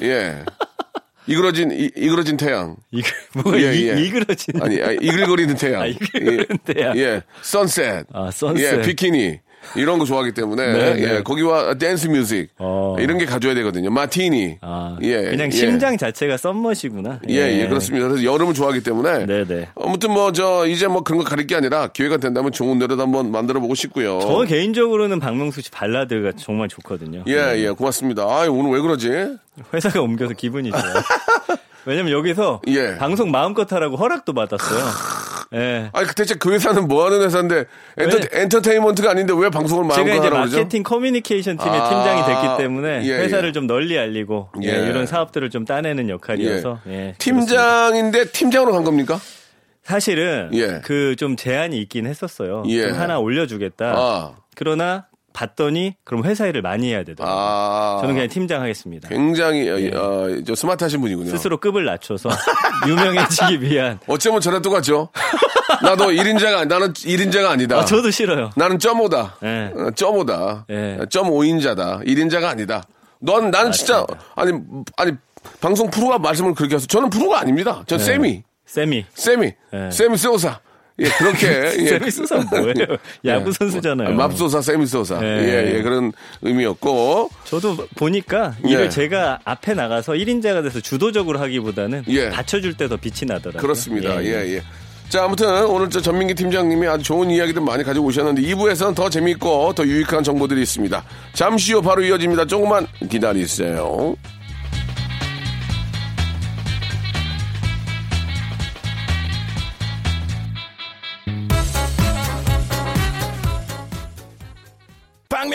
예. 0.00 0.36
이그러진 1.28 1.70
이, 1.70 1.90
이그러진 1.96 2.36
태양. 2.36 2.76
이거 2.90 3.08
뭐가 3.34 3.60
예, 3.60 3.74
이, 3.74 3.88
예. 3.90 4.02
이그러진 4.02 4.60
아니, 4.60 4.82
아니, 4.82 4.96
이글거리는 5.02 5.54
태양. 5.54 5.82
아, 5.82 5.86
이글거리는 5.86 6.46
예, 6.66 6.72
태양. 6.74 6.98
예, 6.98 7.22
sunset. 7.42 8.06
아, 8.12 8.30
sunset. 8.32 8.78
예, 8.78 8.82
비키니. 8.82 9.38
이런 9.76 9.98
거 9.98 10.04
좋아하기 10.04 10.32
때문에 10.32 10.72
네, 10.72 10.94
네. 10.94 11.02
예, 11.16 11.22
거기와 11.22 11.74
댄스 11.74 12.08
뮤직 12.08 12.48
어. 12.58 12.96
이런 12.98 13.16
게 13.18 13.24
가져야 13.26 13.54
되거든요. 13.54 13.90
마티니. 13.90 14.58
아, 14.60 14.96
예, 15.02 15.22
그냥 15.30 15.46
예. 15.46 15.50
심장 15.50 15.96
자체가 15.96 16.36
summer시구나. 16.36 17.20
예, 17.28 17.60
예, 17.60 17.68
그렇습니다. 17.68 18.08
그래서 18.08 18.24
여름을 18.24 18.54
좋아하기 18.54 18.82
때문에 18.82 19.26
네, 19.26 19.44
네. 19.46 19.68
아무튼 19.80 20.12
뭐 20.12 20.32
저 20.32 20.66
이제 20.66 20.86
뭐 20.88 21.02
그런 21.02 21.18
거 21.18 21.24
가릴 21.24 21.46
게 21.46 21.54
아니라 21.54 21.88
기회가 21.88 22.16
된다면 22.16 22.52
좋은 22.52 22.78
노래도 22.78 23.02
한번 23.02 23.30
만들어 23.30 23.60
보고 23.60 23.74
싶고요. 23.74 24.20
저 24.20 24.44
개인적으로는 24.44 25.20
박명수 25.20 25.60
씨 25.60 25.70
발라드가 25.70 26.32
정말 26.36 26.68
좋거든요. 26.68 27.24
예, 27.28 27.54
예, 27.56 27.70
고맙습니다. 27.70 28.22
아, 28.22 28.46
오늘 28.48 28.72
왜 28.72 28.80
그러지? 28.80 29.08
회사가 29.74 30.00
옮겨서 30.00 30.34
기분이 30.34 30.70
좋아요. 30.70 30.94
왜냐면 31.84 32.12
여기서 32.12 32.62
예. 32.68 32.96
방송 32.96 33.30
마음껏 33.30 33.70
하라고 33.72 33.96
허락도 33.96 34.32
받았어요. 34.32 34.84
예. 35.54 35.90
아니, 35.92 36.06
그 36.06 36.14
대체 36.14 36.34
그 36.34 36.52
회사는 36.52 36.88
뭐 36.88 37.04
하는 37.06 37.22
회사인데 37.22 37.64
엔터, 37.98 38.16
왜? 38.16 38.40
엔터테인먼트가 38.42 39.10
아닌데 39.10 39.34
왜 39.36 39.50
방송을 39.50 39.92
제가 39.94 40.02
이제 40.02 40.18
하라고 40.18 40.36
그러죠? 40.36 40.56
마케팅 40.56 40.82
커뮤니케이션 40.82 41.56
팀의 41.56 41.78
아, 41.78 41.88
팀장이 41.88 42.24
됐기 42.26 42.56
때문에 42.62 43.04
예, 43.04 43.18
회사를 43.18 43.50
예. 43.50 43.52
좀 43.52 43.66
널리 43.66 43.98
알리고 43.98 44.48
예, 44.62 44.68
예. 44.68 44.88
이런 44.88 45.06
사업들을 45.06 45.50
좀 45.50 45.64
따내는 45.64 46.08
역할이어서 46.08 46.80
예, 46.86 46.90
그렇습니다. 46.90 47.18
팀장인데 47.18 48.24
팀장으로 48.26 48.72
간 48.72 48.84
겁니까? 48.84 49.20
사실은 49.82 50.50
예. 50.54 50.80
그좀 50.84 51.36
제안이 51.36 51.78
있긴 51.82 52.06
했었어요. 52.06 52.62
예. 52.68 52.88
좀 52.88 52.98
하나 52.98 53.18
올려주겠다. 53.18 53.94
아. 53.96 54.32
그러나 54.54 55.06
봤더니 55.32 55.94
그럼 56.04 56.24
회사 56.24 56.46
일을 56.46 56.62
많이 56.62 56.88
해야 56.90 57.04
되더라고요. 57.04 57.36
아. 57.38 57.98
저는 58.00 58.14
그냥 58.14 58.28
팀장 58.28 58.62
하겠습니다. 58.62 59.08
굉장히 59.08 59.68
어, 59.68 60.00
어, 60.00 60.28
저 60.46 60.54
스마트하신 60.54 61.00
분이군요. 61.00 61.30
스스로 61.30 61.58
급을 61.58 61.84
낮춰서 61.84 62.28
유명해지기 62.88 63.62
위한. 63.62 63.98
어쩌면 64.06 64.40
저랑 64.40 64.62
똑같죠. 64.62 65.08
나도 65.82 66.06
1인자가 66.06 66.66
나는 66.66 66.92
1인자가 66.92 67.50
아니다. 67.50 67.78
아, 67.78 67.84
저도 67.84 68.10
싫어요. 68.10 68.50
나는 68.56 68.78
점오다. 68.78 69.36
예. 69.42 69.72
어, 69.74 69.90
점오다. 69.94 70.66
예. 70.70 70.98
점 71.10 71.28
5인자다. 71.28 72.06
1인자가 72.06 72.44
아니다. 72.44 72.82
넌 73.20 73.50
나는 73.50 73.72
진짜 73.72 74.04
아니 74.34 74.52
아니 74.96 75.12
방송 75.60 75.90
프로가 75.90 76.18
말씀을 76.18 76.54
그렇게 76.54 76.74
해서 76.76 76.86
저는 76.86 77.10
프로가 77.10 77.40
아닙니다. 77.40 77.82
전 77.86 77.98
세미. 77.98 78.42
세미. 78.66 79.06
세미. 79.14 79.52
예. 79.74 79.90
세미 79.90 80.16
쏘사. 80.16 80.60
예, 81.02 81.08
그렇게. 81.18 81.46
예. 81.82 81.86
세미 81.88 82.10
수사 82.10 82.36
뭐예요? 82.36 82.96
야구 83.26 83.52
선수잖아요. 83.52 84.08
아, 84.08 84.12
맙소사, 84.12 84.60
세미 84.62 84.86
쏘사. 84.86 85.18
예. 85.22 85.26
예, 85.26 85.76
예, 85.76 85.82
그런 85.82 86.12
의미였고. 86.42 87.30
저도 87.44 87.76
보니까 87.96 88.54
예. 88.66 88.70
일을 88.70 88.90
제가 88.90 89.40
앞에 89.44 89.74
나가서 89.74 90.12
1인자가 90.12 90.62
돼서 90.62 90.80
주도적으로 90.80 91.38
하기보다는 91.40 92.04
예. 92.08 92.30
받쳐줄 92.30 92.74
때 92.74 92.82
더 92.88 92.96
빛이 92.96 93.20
나더라고요. 93.26 93.60
그렇습니다. 93.62 94.22
예, 94.24 94.56
예. 94.56 94.62
자, 95.08 95.24
아무튼 95.24 95.46
오늘 95.66 95.88
저 95.90 96.00
전민기 96.00 96.34
팀장님이 96.34 96.86
아주 96.88 97.04
좋은 97.04 97.30
이야기들 97.30 97.60
많이 97.62 97.84
가지고 97.84 98.06
오셨는데 98.06 98.42
2부에서는 98.42 98.94
더 98.94 99.08
재미있고 99.10 99.72
더 99.74 99.84
유익한 99.84 100.22
정보들이 100.24 100.62
있습니다. 100.62 101.04
잠시 101.34 101.74
후 101.74 101.82
바로 101.82 102.02
이어집니다. 102.02 102.46
조금만 102.46 102.86
기다리세요. 103.10 104.16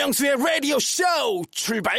박명수의 0.08 0.36
라디오 0.38 0.78
쇼 0.78 1.04
출발! 1.50 1.98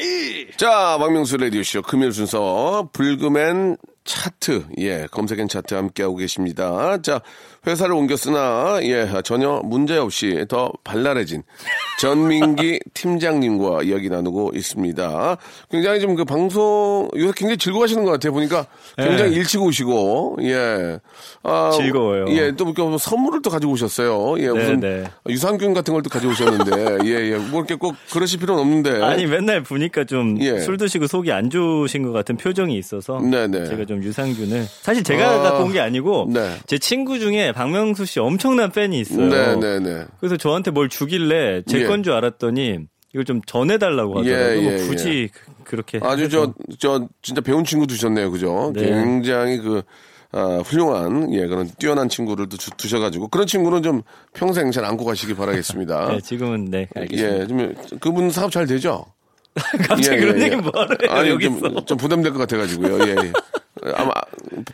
자, 0.58 0.98
박명수 0.98 1.38
라디오 1.38 1.62
쇼 1.62 1.82
금요일 1.84 2.12
순서 2.12 2.90
불금엔 2.92 3.78
차트, 4.04 4.66
예, 4.80 5.08
검색엔 5.12 5.48
차트 5.48 5.76
함께하고 5.76 6.16
계십니다. 6.16 7.00
자, 7.02 7.22
회사를 7.68 7.94
옮겼으나, 7.94 8.80
예, 8.84 9.08
전혀 9.24 9.62
문제 9.64 9.98
없이 9.98 10.46
더 10.48 10.72
발랄해진 10.84 11.44
전민기 12.00 12.80
팀장님과 12.94 13.84
이야기 13.84 14.10
나누고 14.10 14.52
있습니다. 14.56 15.38
굉장히 15.70 16.00
좀그 16.00 16.24
방송, 16.26 17.10
요새 17.16 17.34
굉장히 17.36 17.58
즐거워하시는 17.58 18.04
것 18.06 18.12
같아요. 18.12 18.32
보니까 18.34 18.66
굉장히 18.98 19.34
예. 19.34 19.36
일찍 19.38 19.62
오시고, 19.62 20.38
예. 20.42 21.00
아, 21.44 21.72
즐거워요. 21.76 22.26
예, 22.30 22.52
또 22.56 22.66
뭐 22.80 22.98
선물을 22.98 23.42
또 23.42 23.50
가지고 23.50 23.74
오셨어요. 23.74 24.40
예, 24.40 24.48
무슨 24.50 24.80
네. 24.80 25.04
유산균 25.28 25.74
같은 25.74 25.94
걸 25.94 26.02
또 26.02 26.10
가지고 26.10 26.32
오셨는데, 26.32 27.00
예, 27.06 27.32
예. 27.34 27.36
뭐 27.36 27.60
이렇게 27.60 27.76
꼭 27.76 27.94
그러실 28.14 28.40
필요는 28.40 28.62
없는데. 28.62 29.04
아니 29.04 29.26
맨날 29.26 29.62
보니까 29.64 30.06
좀 30.06 30.38
예. 30.42 30.60
술 30.60 30.78
드시고 30.78 31.08
속이 31.08 31.32
안 31.34 31.50
좋으신 31.50 32.04
것 32.04 32.14
같은 32.14 32.38
표정이 32.38 32.78
있어서 32.78 33.20
네네. 33.20 33.66
제가 33.66 33.84
좀 33.86 34.02
유산균을 34.02 34.66
사실 34.82 35.04
제가 35.04 35.30
아, 35.30 35.42
갖고 35.42 35.64
온 35.66 35.70
게 35.74 35.80
아니고 35.82 36.28
네. 36.30 36.56
제 36.68 36.78
친구 36.78 37.20
중에 37.20 37.49
박명수 37.52 38.06
씨 38.06 38.20
엄청난 38.20 38.72
팬이 38.72 39.00
있어요. 39.00 39.28
네, 39.30 39.56
네, 39.56 39.80
네. 39.80 40.06
그래서 40.20 40.38
저한테 40.38 40.72
뭘 40.72 40.90
주길래 40.90 41.64
제 41.68 41.82
예. 41.82 41.86
건줄 41.86 42.14
알았더니 42.14 42.80
이걸 43.14 43.26
좀 43.26 43.42
전해달라고 43.46 44.20
하더라고요. 44.20 44.58
예, 44.58 44.62
뭐 44.62 44.72
예, 44.74 44.78
굳이 44.88 45.30
그- 45.34 45.64
그렇게 45.64 46.00
아주 46.02 46.24
해서. 46.26 46.54
저, 46.70 46.78
저, 47.00 47.08
진짜 47.22 47.42
배운 47.42 47.64
친구 47.64 47.88
두셨네요. 47.88 48.30
그죠? 48.32 48.72
네. 48.76 48.86
굉장히 48.86 49.58
그, 49.60 49.82
아, 50.32 50.62
훌륭한, 50.64 51.34
예, 51.34 51.48
그런 51.48 51.68
뛰어난 51.80 52.08
친구를 52.08 52.48
또 52.50 52.58
주- 52.58 52.70
두셔가지고, 52.78 53.30
그런 53.30 53.48
친구는 53.48 53.82
좀 53.82 54.04
평생 54.34 54.70
잘 54.72 54.86
안고 54.86 55.06
가시기 55.06 55.34
바라겠습니다. 55.34 56.10
네, 56.14 56.20
지금은 56.22 56.66
네 56.66 56.88
알겠습니다. 56.96 57.40
예, 57.42 57.48
좀, 57.48 57.74
그분 58.00 58.30
사업 58.30 58.52
잘 58.52 58.68
되죠? 58.68 59.06
갑자기 59.88 60.18
예, 60.18 60.20
그런 60.20 60.40
예, 60.40 60.44
얘기 60.46 60.56
예. 60.56 60.60
뭐하러 60.62 60.96
해요, 61.02 61.12
아니, 61.12 61.30
여기서. 61.30 61.60
좀, 61.60 61.86
좀 61.86 61.98
부담될 61.98 62.32
것 62.32 62.38
같아가지고요. 62.40 63.08
예, 63.08 63.12
예. 63.26 63.34
아마 63.96 64.12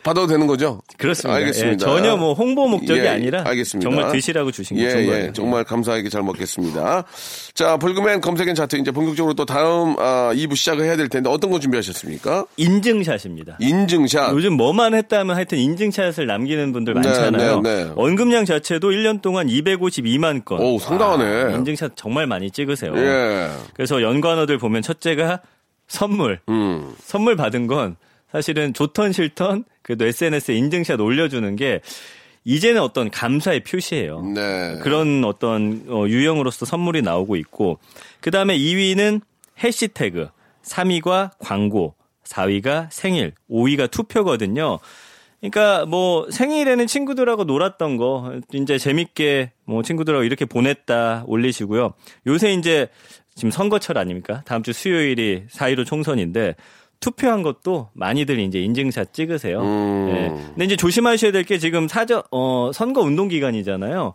받아도 0.02 0.26
되는 0.26 0.46
거죠? 0.46 0.82
그렇습니다. 0.98 1.36
알겠습니다. 1.38 1.72
예, 1.72 1.76
전혀 1.76 2.16
뭐 2.16 2.32
홍보 2.34 2.68
목적이 2.68 3.00
예, 3.00 3.08
아니라 3.08 3.44
알겠습니다. 3.46 3.88
정말 3.88 4.12
드시라고 4.12 4.50
주신 4.50 4.76
거 4.76 4.82
예, 4.82 4.90
좋은 4.90 5.02
예. 5.02 5.06
거예요. 5.06 5.32
정말 5.32 5.64
감사하게 5.64 6.08
잘 6.08 6.22
먹겠습니다. 6.22 7.04
자, 7.54 7.76
볼그맨 7.76 8.20
검색엔 8.20 8.54
차트 8.54 8.76
이제 8.76 8.90
본격적으로 8.90 9.34
또 9.34 9.44
다음 9.44 9.96
아, 9.98 10.32
2부 10.34 10.56
시작을 10.56 10.84
해야 10.84 10.96
될 10.96 11.08
텐데 11.08 11.30
어떤 11.30 11.50
거 11.50 11.58
준비하셨습니까? 11.60 12.46
인증샷입니다. 12.56 13.58
인증샷. 13.60 14.32
요즘 14.32 14.54
뭐만 14.54 14.94
했다면 14.94 15.36
하여튼 15.36 15.58
인증샷을 15.58 16.26
남기는 16.26 16.72
분들 16.72 16.94
많잖아요. 16.94 17.60
네, 17.60 17.84
네. 17.84 17.90
언급량 17.96 18.44
자체도 18.44 18.90
1년 18.90 19.22
동안 19.22 19.46
252만 19.46 20.44
건. 20.44 20.60
오, 20.60 20.78
상당하네. 20.78 21.24
아, 21.24 21.50
인증샷 21.56 21.92
정말 21.96 22.26
많이 22.26 22.50
찍으세요. 22.50 22.92
예. 22.96 23.50
그래서 23.74 24.02
연관어들 24.02 24.58
보면 24.58 24.82
첫째가 24.82 25.40
선물. 25.88 26.40
음. 26.48 26.92
선물 27.00 27.36
받은 27.36 27.66
건 27.66 27.96
사실은 28.30 28.72
좋던 28.72 29.12
싫던 29.12 29.64
그래도 29.82 30.04
SNS에 30.06 30.54
인증샷 30.54 31.00
올려주는 31.00 31.56
게 31.56 31.80
이제는 32.44 32.80
어떤 32.80 33.10
감사의 33.10 33.64
표시예요. 33.64 34.22
네. 34.22 34.78
그런 34.82 35.24
어떤 35.24 35.84
어, 35.88 36.06
유형으로서 36.06 36.64
선물이 36.64 37.02
나오고 37.02 37.36
있고 37.36 37.78
그 38.20 38.30
다음에 38.30 38.56
2위는 38.56 39.20
해시태그, 39.62 40.28
3위가 40.62 41.32
광고, 41.38 41.94
4위가 42.24 42.88
생일, 42.90 43.32
5위가 43.50 43.90
투표거든요. 43.90 44.78
그러니까 45.40 45.86
뭐 45.86 46.28
생일에는 46.30 46.86
친구들하고 46.86 47.44
놀았던 47.44 47.96
거 47.96 48.40
이제 48.52 48.78
재밌게 48.78 49.52
뭐 49.64 49.82
친구들하고 49.82 50.24
이렇게 50.24 50.44
보냈다 50.44 51.24
올리시고요. 51.26 51.94
요새 52.26 52.52
이제 52.52 52.88
지금 53.34 53.50
선거철 53.50 53.98
아닙니까? 53.98 54.42
다음 54.46 54.62
주 54.62 54.72
수요일이 54.72 55.44
4.15 55.50 55.86
총선인데 55.86 56.54
투표한 57.00 57.42
것도 57.42 57.90
많이들 57.94 58.38
이제 58.40 58.60
인증샷 58.60 59.12
찍으세요. 59.12 59.60
음. 59.62 60.08
예. 60.10 60.28
근데 60.50 60.64
이제 60.64 60.76
조심하셔야 60.76 61.32
될 61.32 61.44
게 61.44 61.58
지금 61.58 61.86
사저 61.88 62.24
어 62.30 62.70
선거 62.74 63.00
운동 63.02 63.28
기간이잖아요. 63.28 64.14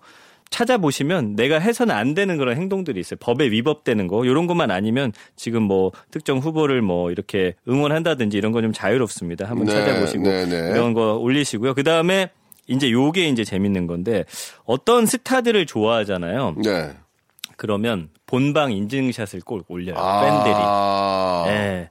찾아보시면 0.50 1.38
내가 1.38 1.60
해서는 1.60 1.96
안 1.96 2.13
되는 2.13 2.38
그런 2.38 2.58
행동들이 2.58 3.00
있어요. 3.00 3.17
법에 3.22 3.46
위법되는 3.52 4.08
거. 4.08 4.26
이런 4.26 4.48
것만 4.48 4.70
아니면 4.70 5.13
지금 5.38 5.63
뭐 5.63 5.91
특정 6.12 6.39
후보를 6.39 6.82
뭐 6.82 7.10
이렇게 7.10 7.56
응원한다든지 7.70 8.38
이런 8.38 8.52
건 8.52 8.62
좀 8.63 8.74
자유롭습니다. 8.74 9.46
한번 9.50 9.67
네, 9.67 9.72
찾아보시고 9.74 10.24
네, 10.24 10.46
네. 10.46 10.72
이런 10.72 10.94
거 10.94 11.15
올리시고요. 11.15 11.74
그 11.74 11.84
다음에 11.84 12.32
이제 12.67 12.91
요게 12.91 13.30
이제 13.30 13.46
재밌는 13.46 13.88
건데 13.88 14.26
어떤 14.65 15.06
스타들을 15.06 15.65
좋아하잖아요. 15.65 16.56
네. 16.63 16.91
그러면 17.56 18.10
본방 18.26 18.72
인증샷을 18.74 19.41
꼭 19.46 19.63
올려요. 19.70 19.96
아. 19.98 21.46
팬들이. 21.46 21.56
예. 21.58 21.89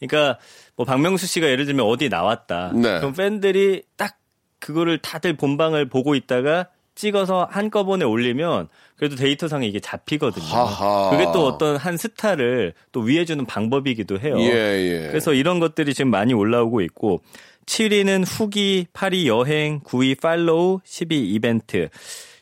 그러니까 0.00 0.38
뭐 0.76 0.86
박명수 0.86 1.26
씨가 1.26 1.48
예를 1.48 1.66
들면 1.66 1.86
어디 1.86 2.08
나왔다. 2.08 2.72
네. 2.74 2.98
그럼 2.98 3.12
팬들이 3.12 3.82
딱 3.96 4.18
그거를 4.58 4.98
다들 4.98 5.36
본방을 5.36 5.88
보고 5.88 6.14
있다가 6.14 6.68
찍어서 6.94 7.48
한꺼번에 7.50 8.04
올리면 8.04 8.68
그래도 8.96 9.16
데이터상에 9.16 9.66
이게 9.66 9.80
잡히거든요. 9.80 10.44
하하. 10.44 11.10
그게 11.10 11.24
또 11.32 11.46
어떤 11.46 11.76
한 11.76 11.96
스타를 11.96 12.74
또 12.92 13.00
위해주는 13.00 13.44
방법이기도 13.46 14.20
해요. 14.20 14.36
예, 14.38 14.52
예. 14.52 15.08
그래서 15.08 15.32
이런 15.32 15.60
것들이 15.60 15.94
지금 15.94 16.10
많이 16.10 16.34
올라오고 16.34 16.82
있고 16.82 17.22
7위는 17.66 18.24
후기, 18.26 18.86
8위 18.92 19.26
여행, 19.26 19.80
9위 19.80 20.20
팔로우, 20.20 20.80
10위 20.84 21.12
이벤트. 21.12 21.88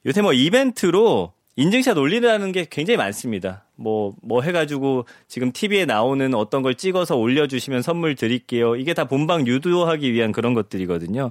요새 0.07 0.23
뭐 0.23 0.33
이벤트로 0.33 1.33
인증샷 1.57 1.97
올리라는 1.97 2.51
게 2.53 2.67
굉장히 2.69 2.97
많습니다. 2.97 3.65
뭐, 3.79 4.13
뭐 4.23 4.43
해가지고 4.43 5.07
지금 5.29 5.53
TV에 5.53 5.85
나오는 5.85 6.35
어떤 6.35 6.63
걸 6.63 6.75
찍어서 6.75 7.17
올려주시면 7.17 7.83
선물 7.83 8.17
드릴게요. 8.17 8.75
이게 8.75 8.93
다 8.93 9.05
본방 9.05 9.47
유도하기 9.47 10.13
위한 10.13 10.33
그런 10.33 10.53
것들이거든요. 10.53 11.31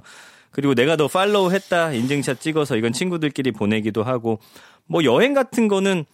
그리고 0.50 0.74
내가 0.74 0.96
너 0.96 1.08
팔로우 1.08 1.52
했다. 1.52 1.92
인증샷 1.92 2.40
찍어서 2.40 2.76
이건 2.76 2.92
친구들끼리 2.92 3.52
보내기도 3.52 4.02
하고 4.02 4.38
뭐 4.86 5.04
여행 5.04 5.34
같은 5.34 5.68
거는 5.68 6.06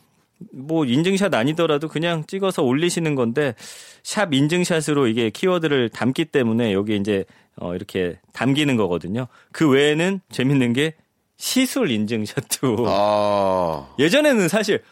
뭐 0.53 0.85
인증샷 0.85 1.33
아니더라도 1.33 1.89
그냥 1.89 2.25
찍어서 2.27 2.65
올리시는 2.65 3.15
건데 3.15 3.55
샵 4.03 4.35
인증샷으로 4.35 5.07
이게 5.07 5.31
키워드를 5.31 5.89
담기 5.91 6.25
때문에 6.25 6.73
여기 6.73 6.97
이제 6.97 7.25
어 7.57 7.77
이렇게 7.77 8.19
담기는 8.33 8.77
거거든요. 8.77 9.29
그 9.53 9.71
외에는 9.71 10.21
재밌는 10.33 10.73
게 10.73 10.95
시술 11.37 11.93
인증샷도 11.93 12.87
아. 12.89 13.95
예전에는 14.01 14.49
사실 14.49 14.83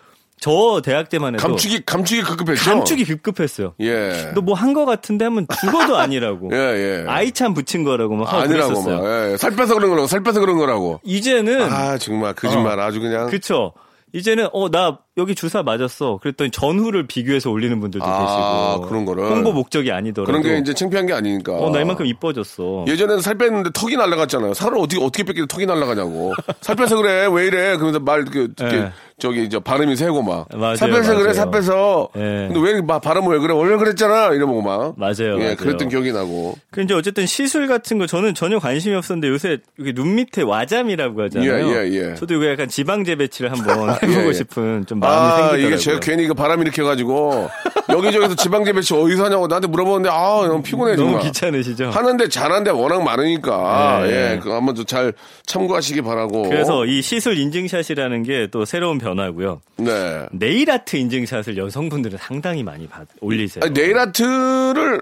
저 0.42 0.83
대학 0.85 1.09
때만 1.09 1.35
해도 1.35 1.40
감축이, 1.46 1.85
감축이 1.87 2.22
급급했죠? 2.22 2.64
감축이 2.70 3.05
급급했어요. 3.05 3.74
예. 3.81 4.33
너 4.35 4.40
뭐 4.42 4.55
한 4.55 4.74
거 4.74 4.85
같은데 4.85 5.24
하면 5.26 5.46
죽어도 5.61 5.96
아니라고. 5.98 6.50
예, 6.52 6.57
예. 6.57 7.05
아이참 7.07 7.55
붙인 7.55 7.85
거라고 7.85 8.16
막 8.16 8.26
하고 8.33 8.42
아니라고. 8.42 8.83
막. 8.83 9.05
예. 9.31 9.37
살 9.37 9.52
빼서 9.55 9.74
그런 9.74 9.90
거라고, 9.90 10.09
살 10.09 10.24
빼서 10.24 10.40
그런 10.40 10.59
거라고. 10.59 11.00
이제는 11.05 11.62
아, 11.62 11.96
정말, 11.96 12.35
거짓말 12.35 12.81
아주 12.81 12.98
그냥. 13.00 13.28
그쵸. 13.28 13.72
이제는 14.12 14.48
어 14.52 14.68
나 14.68 14.98
여기 15.18 15.35
주사 15.35 15.62
맞았어. 15.62 16.18
그랬더니 16.22 16.51
전후를 16.51 17.07
비교해서 17.07 17.51
올리는 17.51 17.79
분들도 17.81 18.05
아, 18.07 18.77
계시고 18.77 18.88
그런 18.88 19.05
거를. 19.05 19.25
홍보 19.31 19.53
목적이 19.53 19.92
아니더라도 19.92 20.33
그런 20.33 20.42
게 20.42 20.57
이제 20.59 20.72
창피한 20.72 21.05
게 21.07 21.12
아니니까. 21.12 21.53
어 21.53 21.70
나 21.70 21.81
이만큼 21.83 22.07
이뻐졌어. 22.07 22.87
예전에는 22.88 23.20
살 23.20 23.37
뺐는데 23.37 23.70
턱이 23.75 23.96
날라갔잖아요. 23.96 24.55
살을 24.55 24.79
어떻게 24.79 25.03
어떻게 25.05 25.22
뺐길래 25.25 25.46
턱이 25.48 25.66
날라가냐고. 25.66 26.33
살 26.62 26.77
빼서 26.77 26.96
그래 26.96 27.27
왜 27.31 27.46
이래? 27.46 27.75
그러면서 27.77 27.98
말 28.01 28.25
그, 28.25 28.48
그 28.57 28.64
예. 28.64 28.90
저기 29.18 29.48
저 29.51 29.61
발음이 29.61 29.96
세고 29.96 30.22
막. 30.22 30.48
맞아요, 30.57 30.77
살 30.77 30.90
빼서 30.90 31.12
그래 31.12 31.25
맞아요. 31.25 31.33
살 31.35 31.51
빼서. 31.51 32.09
예. 32.16 32.48
근데 32.51 32.61
왜 32.61 32.81
막 32.81 33.01
발음 33.03 33.29
왜 33.29 33.38
그래? 33.38 33.53
원래 33.53 33.77
그랬잖아 33.77 34.29
이러고 34.33 34.62
막. 34.62 34.94
맞아요, 34.98 35.37
예, 35.38 35.42
맞아요. 35.42 35.57
그랬던 35.57 35.90
기억이 35.90 36.11
나고. 36.12 36.57
그 36.70 36.81
이제 36.81 36.94
어쨌든 36.94 37.27
시술 37.27 37.68
같은 37.68 37.98
거 37.98 38.07
저는 38.07 38.35
전혀 38.35 38.59
관심이 38.59 38.94
없었는데 38.96 39.29
요새 39.29 39.59
여기 39.79 39.92
눈 39.92 40.14
밑에 40.14 40.40
와잠이라고 40.42 41.22
하잖아요. 41.25 41.51
예, 41.53 41.85
예, 41.85 41.92
예. 42.11 42.14
저도 42.14 42.35
이거 42.35 42.46
약간 42.51 42.68
지방 42.68 43.05
재배치를 43.05 43.53
한번 43.53 43.90
해보고 44.03 44.22
예, 44.22 44.29
예. 44.29 44.33
싶은 44.33 44.87
좀 44.87 45.01
마음이 45.02 45.26
아, 45.26 45.36
생기더라고요. 45.36 45.66
이게 45.66 45.76
제가 45.76 46.00
괜히 46.00 46.26
그 46.26 46.34
바람 46.34 46.60
일으켜가지고 46.62 47.50
여기저기서 47.90 48.34
지방제 48.36 48.72
배치 48.72 48.94
어디서 48.94 49.24
하냐고 49.24 49.46
나한테 49.48 49.68
물어보는데 49.68 50.08
아 50.10 50.46
너무 50.46 50.62
피곤해 50.62 50.94
너무 50.94 51.08
정말. 51.12 51.22
귀찮으시죠? 51.26 51.90
하는데 51.90 52.28
잘하는데 52.28 52.70
워낙 52.70 53.02
많으니까 53.02 54.00
네. 54.06 54.32
예, 54.34 54.38
그거 54.38 54.54
한번 54.56 54.74
좀잘 54.74 55.12
참고하시기 55.46 56.02
바라고. 56.02 56.42
그래서 56.44 56.86
이 56.86 57.02
시술 57.02 57.36
인증샷이라는 57.38 58.22
게 58.22 58.48
또 58.52 58.64
새로운 58.64 58.98
변화고요. 58.98 59.60
네. 59.76 60.26
네일 60.32 60.70
아트 60.70 60.96
인증샷을 60.96 61.56
여성분들은 61.56 62.18
상당히 62.20 62.62
많이 62.62 62.86
받, 62.86 63.06
올리세요. 63.20 63.64
아니, 63.64 63.72
네일 63.72 63.98
아트를 63.98 65.00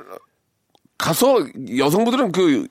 가서 0.98 1.38
여성분들은 1.76 2.32
그 2.32 2.66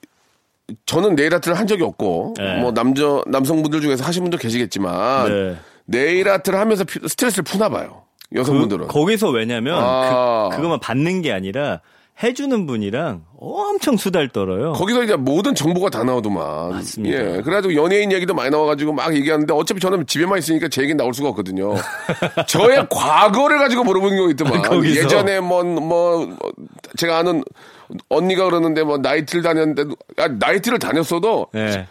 저는 0.86 1.16
네일 1.16 1.34
아트를 1.34 1.58
한 1.58 1.66
적이 1.68 1.84
없고 1.84 2.36
네. 2.38 2.60
뭐 2.62 2.72
남자 2.72 3.22
남성분들 3.28 3.82
중에서 3.82 4.04
하신 4.06 4.24
분도 4.24 4.38
계시겠지만 4.38 5.28
네. 5.30 5.56
네일 5.90 6.30
아트를 6.30 6.60
하면서 6.60 6.84
피- 6.84 7.00
스트레스를 7.08 7.44
푸나 7.44 7.70
봐요. 7.70 8.04
여성분들은. 8.36 8.88
그, 8.88 8.94
거기서 8.94 9.30
왜냐면 9.30 9.80
아. 9.82 10.50
그, 10.52 10.58
그것만 10.58 10.80
받는 10.80 11.22
게 11.24 11.32
아니라 11.32 11.82
해주는 12.22 12.68
분이랑 12.68 13.24
엄청 13.40 13.96
수달 13.96 14.28
떨어요. 14.28 14.74
거기서 14.74 15.04
이제 15.04 15.16
모든 15.16 15.56
정보가 15.56 15.90
다 15.90 16.04
나오더만. 16.04 16.70
맞습니다. 16.72 17.18
예. 17.18 17.42
그래가지고 17.42 17.76
연예인 17.76 18.12
얘기도 18.12 18.34
많이 18.34 18.50
나와가지고 18.50 18.92
막 18.92 19.16
얘기하는데 19.16 19.52
어차피 19.54 19.80
저는 19.80 20.06
집에만 20.06 20.38
있으니까 20.38 20.68
제 20.68 20.82
얘기는 20.82 20.98
나올 20.98 21.14
수가 21.14 21.30
없거든요. 21.30 21.76
저의 22.48 22.86
과거를 22.90 23.58
가지고 23.58 23.86
물어보는 23.86 24.18
경우 24.18 24.30
있더만. 24.32 24.62
거기서? 24.70 25.02
예전에 25.02 25.40
뭐, 25.40 25.64
뭐, 25.64 26.38
제가 26.98 27.20
아는 27.20 27.42
언니가 28.10 28.44
그러는데 28.46 28.84
뭐 28.84 28.98
나이트를 28.98 29.42
다녔는데, 29.42 29.86
아, 30.18 30.28
나이트를 30.28 30.78
다녔어도 30.78 31.48
네. 31.54 31.88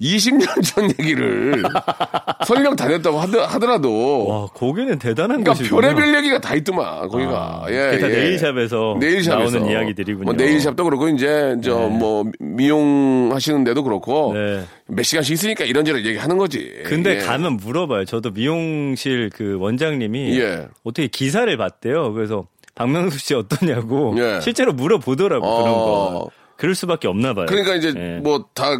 20년 0.00 0.62
전 0.64 0.90
얘기를 1.00 1.62
설령 2.46 2.76
다녔다고 2.76 3.18
하더, 3.20 3.44
하더 3.44 3.66
라도. 3.66 4.26
와, 4.26 4.46
거기는 4.48 4.98
대단한 4.98 5.42
그러니까 5.42 5.52
것이군요. 5.52 5.80
별의별 5.80 6.14
얘기가 6.16 6.40
다 6.40 6.54
있더만 6.56 7.08
거기가 7.08 7.62
아, 7.64 7.70
예, 7.70 7.98
다 7.98 8.10
예. 8.10 8.12
네일샵에서 8.12 8.96
네일샵에서. 9.00 9.36
나오는 9.58 9.70
이야기들이군요. 9.70 10.24
뭐 10.24 10.34
네일샵도 10.34 10.84
그렇고 10.84 11.08
이제 11.08 11.56
저 11.62 11.78
네. 11.78 11.88
뭐 11.88 12.24
미용 12.40 13.30
하시는 13.32 13.62
데도 13.64 13.82
그렇고 13.84 14.32
네. 14.34 14.64
몇 14.88 15.02
시간씩 15.04 15.32
있으니까 15.34 15.64
이런저런 15.64 16.04
얘기하는 16.04 16.36
거지. 16.38 16.72
근데 16.84 17.16
예. 17.16 17.18
가면 17.18 17.56
물어봐요. 17.58 18.04
저도 18.04 18.30
미용실 18.32 19.30
그 19.32 19.56
원장님이 19.60 20.38
예. 20.40 20.68
어떻게 20.82 21.06
기사를 21.08 21.56
봤대요. 21.56 22.12
그래서 22.12 22.46
박명수 22.74 23.18
씨 23.18 23.34
어떠냐고 23.34 24.14
예. 24.18 24.40
실제로 24.40 24.72
물어보더라고 24.72 25.46
어. 25.46 25.62
그런 25.62 25.74
거. 25.74 26.30
그럴 26.56 26.74
수밖에 26.74 27.08
없나 27.08 27.34
봐요. 27.34 27.46
그러니까 27.48 27.74
이제 27.76 27.92
예. 27.96 28.20
뭐다 28.22 28.78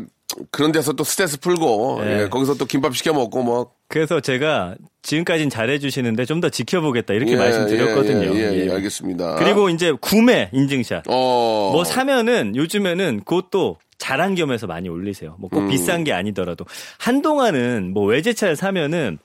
그런 0.50 0.72
데서 0.72 0.92
또 0.92 1.04
스트레스 1.04 1.38
풀고 1.38 2.00
네. 2.04 2.22
예, 2.22 2.28
거기서 2.28 2.54
또 2.54 2.64
김밥 2.66 2.96
시켜 2.96 3.12
먹고 3.12 3.42
뭐 3.42 3.70
그래서 3.88 4.20
제가 4.20 4.74
지금까지는 5.02 5.50
잘해주시는데 5.50 6.24
좀 6.24 6.40
더 6.40 6.48
지켜보겠다 6.48 7.14
이렇게 7.14 7.32
예, 7.32 7.36
말씀드렸거든요. 7.36 8.34
예, 8.34 8.38
예, 8.38 8.52
예, 8.52 8.66
예. 8.66 8.70
알겠습니다. 8.72 9.36
그리고 9.36 9.68
이제 9.70 9.92
구매 10.00 10.50
인증샷. 10.52 11.04
어. 11.08 11.70
뭐 11.72 11.84
사면은 11.84 12.56
요즘에는 12.56 13.20
그것도 13.24 13.78
자랑 13.98 14.34
겸해서 14.34 14.66
많이 14.66 14.88
올리세요. 14.88 15.36
뭐꼭 15.38 15.60
음. 15.62 15.68
비싼 15.68 16.02
게 16.04 16.12
아니더라도 16.12 16.64
한동안은 16.98 17.92
뭐 17.94 18.04
외제차를 18.06 18.56
사면은 18.56 19.18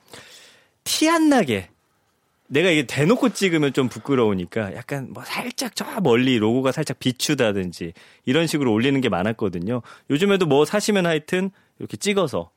티 0.83 1.09
안 1.09 1.29
나게 1.29 1.69
내가 2.49 2.69
이게 2.69 2.85
대놓고 2.85 3.29
찍으면 3.29 3.73
좀 3.73 3.89
부끄러우니까 3.89 4.75
약간 4.75 5.07
뭐 5.12 5.23
살짝 5.25 5.75
저 5.75 5.85
멀리 6.01 6.38
로고가 6.38 6.71
살짝 6.71 6.99
비추다든지 6.99 7.93
이런 8.25 8.47
식으로 8.47 8.73
올리는 8.73 8.99
게 9.01 9.07
많았거든요. 9.07 9.81
요즘에도 10.09 10.45
뭐 10.45 10.65
사시면 10.65 11.05
하여튼 11.05 11.51
이렇게 11.77 11.95
찍어서 11.95 12.49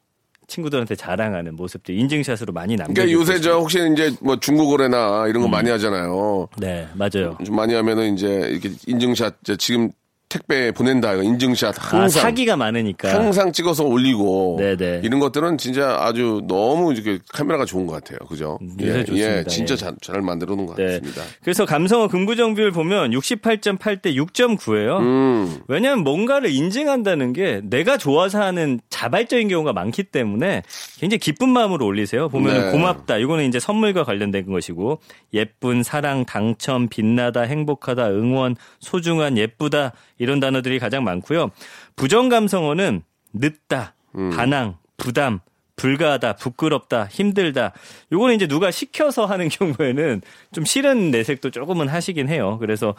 친구들한테 0.48 0.96
자랑하는 0.96 1.56
모습들 1.56 1.94
인증샷으로 1.94 2.52
많이 2.52 2.76
남겨. 2.76 2.94
그러니까 2.94 3.18
요새 3.18 3.40
저 3.40 3.58
혹시 3.58 3.78
이제 3.92 4.12
뭐 4.20 4.38
중고거래나 4.40 5.26
이런 5.28 5.42
거 5.42 5.48
많이 5.48 5.70
하잖아요. 5.70 6.48
네 6.58 6.88
맞아요. 6.94 7.38
좀 7.44 7.54
많이 7.54 7.74
하면은 7.74 8.14
이제 8.14 8.26
이렇게 8.50 8.70
인증샷 8.86 9.36
이제 9.42 9.56
지금 9.56 9.90
택배 10.32 10.72
보낸다 10.72 11.14
인증샷 11.14 11.78
아, 11.78 11.98
항상 11.98 12.22
사기가 12.22 12.56
많으니까. 12.56 13.12
항상 13.12 13.52
찍어서 13.52 13.84
올리고 13.84 14.56
네네. 14.58 15.02
이런 15.04 15.20
것들은 15.20 15.58
진짜 15.58 15.98
아주 16.00 16.40
너무 16.48 16.94
이렇게 16.94 17.18
카메라가 17.32 17.66
좋은 17.66 17.86
것 17.86 17.92
같아요. 17.92 18.18
그죠? 18.26 18.58
요새 18.80 19.00
예, 19.00 19.04
좋습니다. 19.04 19.38
예, 19.38 19.44
진짜 19.44 19.74
예. 19.74 19.76
잘, 19.76 19.94
잘 20.00 20.22
만들어 20.22 20.54
놓은 20.54 20.64
것 20.66 20.76
네. 20.76 20.86
같습니다. 20.86 21.22
그래서 21.42 21.66
감성어 21.66 22.08
긍부정 22.08 22.54
비율 22.54 22.70
보면 22.70 23.10
68.8대 23.10 24.14
6.9예요. 24.14 25.00
음. 25.00 25.58
왜냐하면 25.68 26.02
뭔가를 26.02 26.50
인증한다는 26.50 27.34
게 27.34 27.60
내가 27.64 27.98
좋아서 27.98 28.40
하는 28.40 28.80
자발적인 28.88 29.48
경우가 29.48 29.74
많기 29.74 30.02
때문에 30.04 30.62
굉장히 30.98 31.18
기쁜 31.18 31.50
마음으로 31.50 31.84
올리세요. 31.84 32.30
보면 32.30 32.54
네. 32.54 32.70
고맙다. 32.70 33.18
이거는 33.18 33.46
이제 33.48 33.60
선물과 33.60 34.04
관련된 34.04 34.46
것이고 34.46 34.98
예쁜, 35.34 35.82
사랑, 35.82 36.24
당첨, 36.24 36.88
빛나다, 36.88 37.42
행복하다, 37.42 38.08
응원, 38.10 38.56
소중한, 38.80 39.36
예쁘다 39.36 39.92
이런 40.22 40.38
단어들이 40.38 40.78
가장 40.78 41.02
많고요. 41.02 41.50
부정 41.96 42.28
감성어는 42.28 43.02
늦다, 43.32 43.94
음. 44.14 44.30
반항, 44.30 44.76
부담, 44.96 45.40
불가하다, 45.74 46.34
부끄럽다, 46.34 47.06
힘들다. 47.06 47.72
요거는 48.12 48.36
이제 48.36 48.46
누가 48.46 48.70
시켜서 48.70 49.26
하는 49.26 49.48
경우에는 49.50 50.22
좀 50.52 50.64
싫은 50.64 51.10
내색도 51.10 51.50
조금은 51.50 51.88
하시긴 51.88 52.28
해요. 52.28 52.58
그래서 52.60 52.94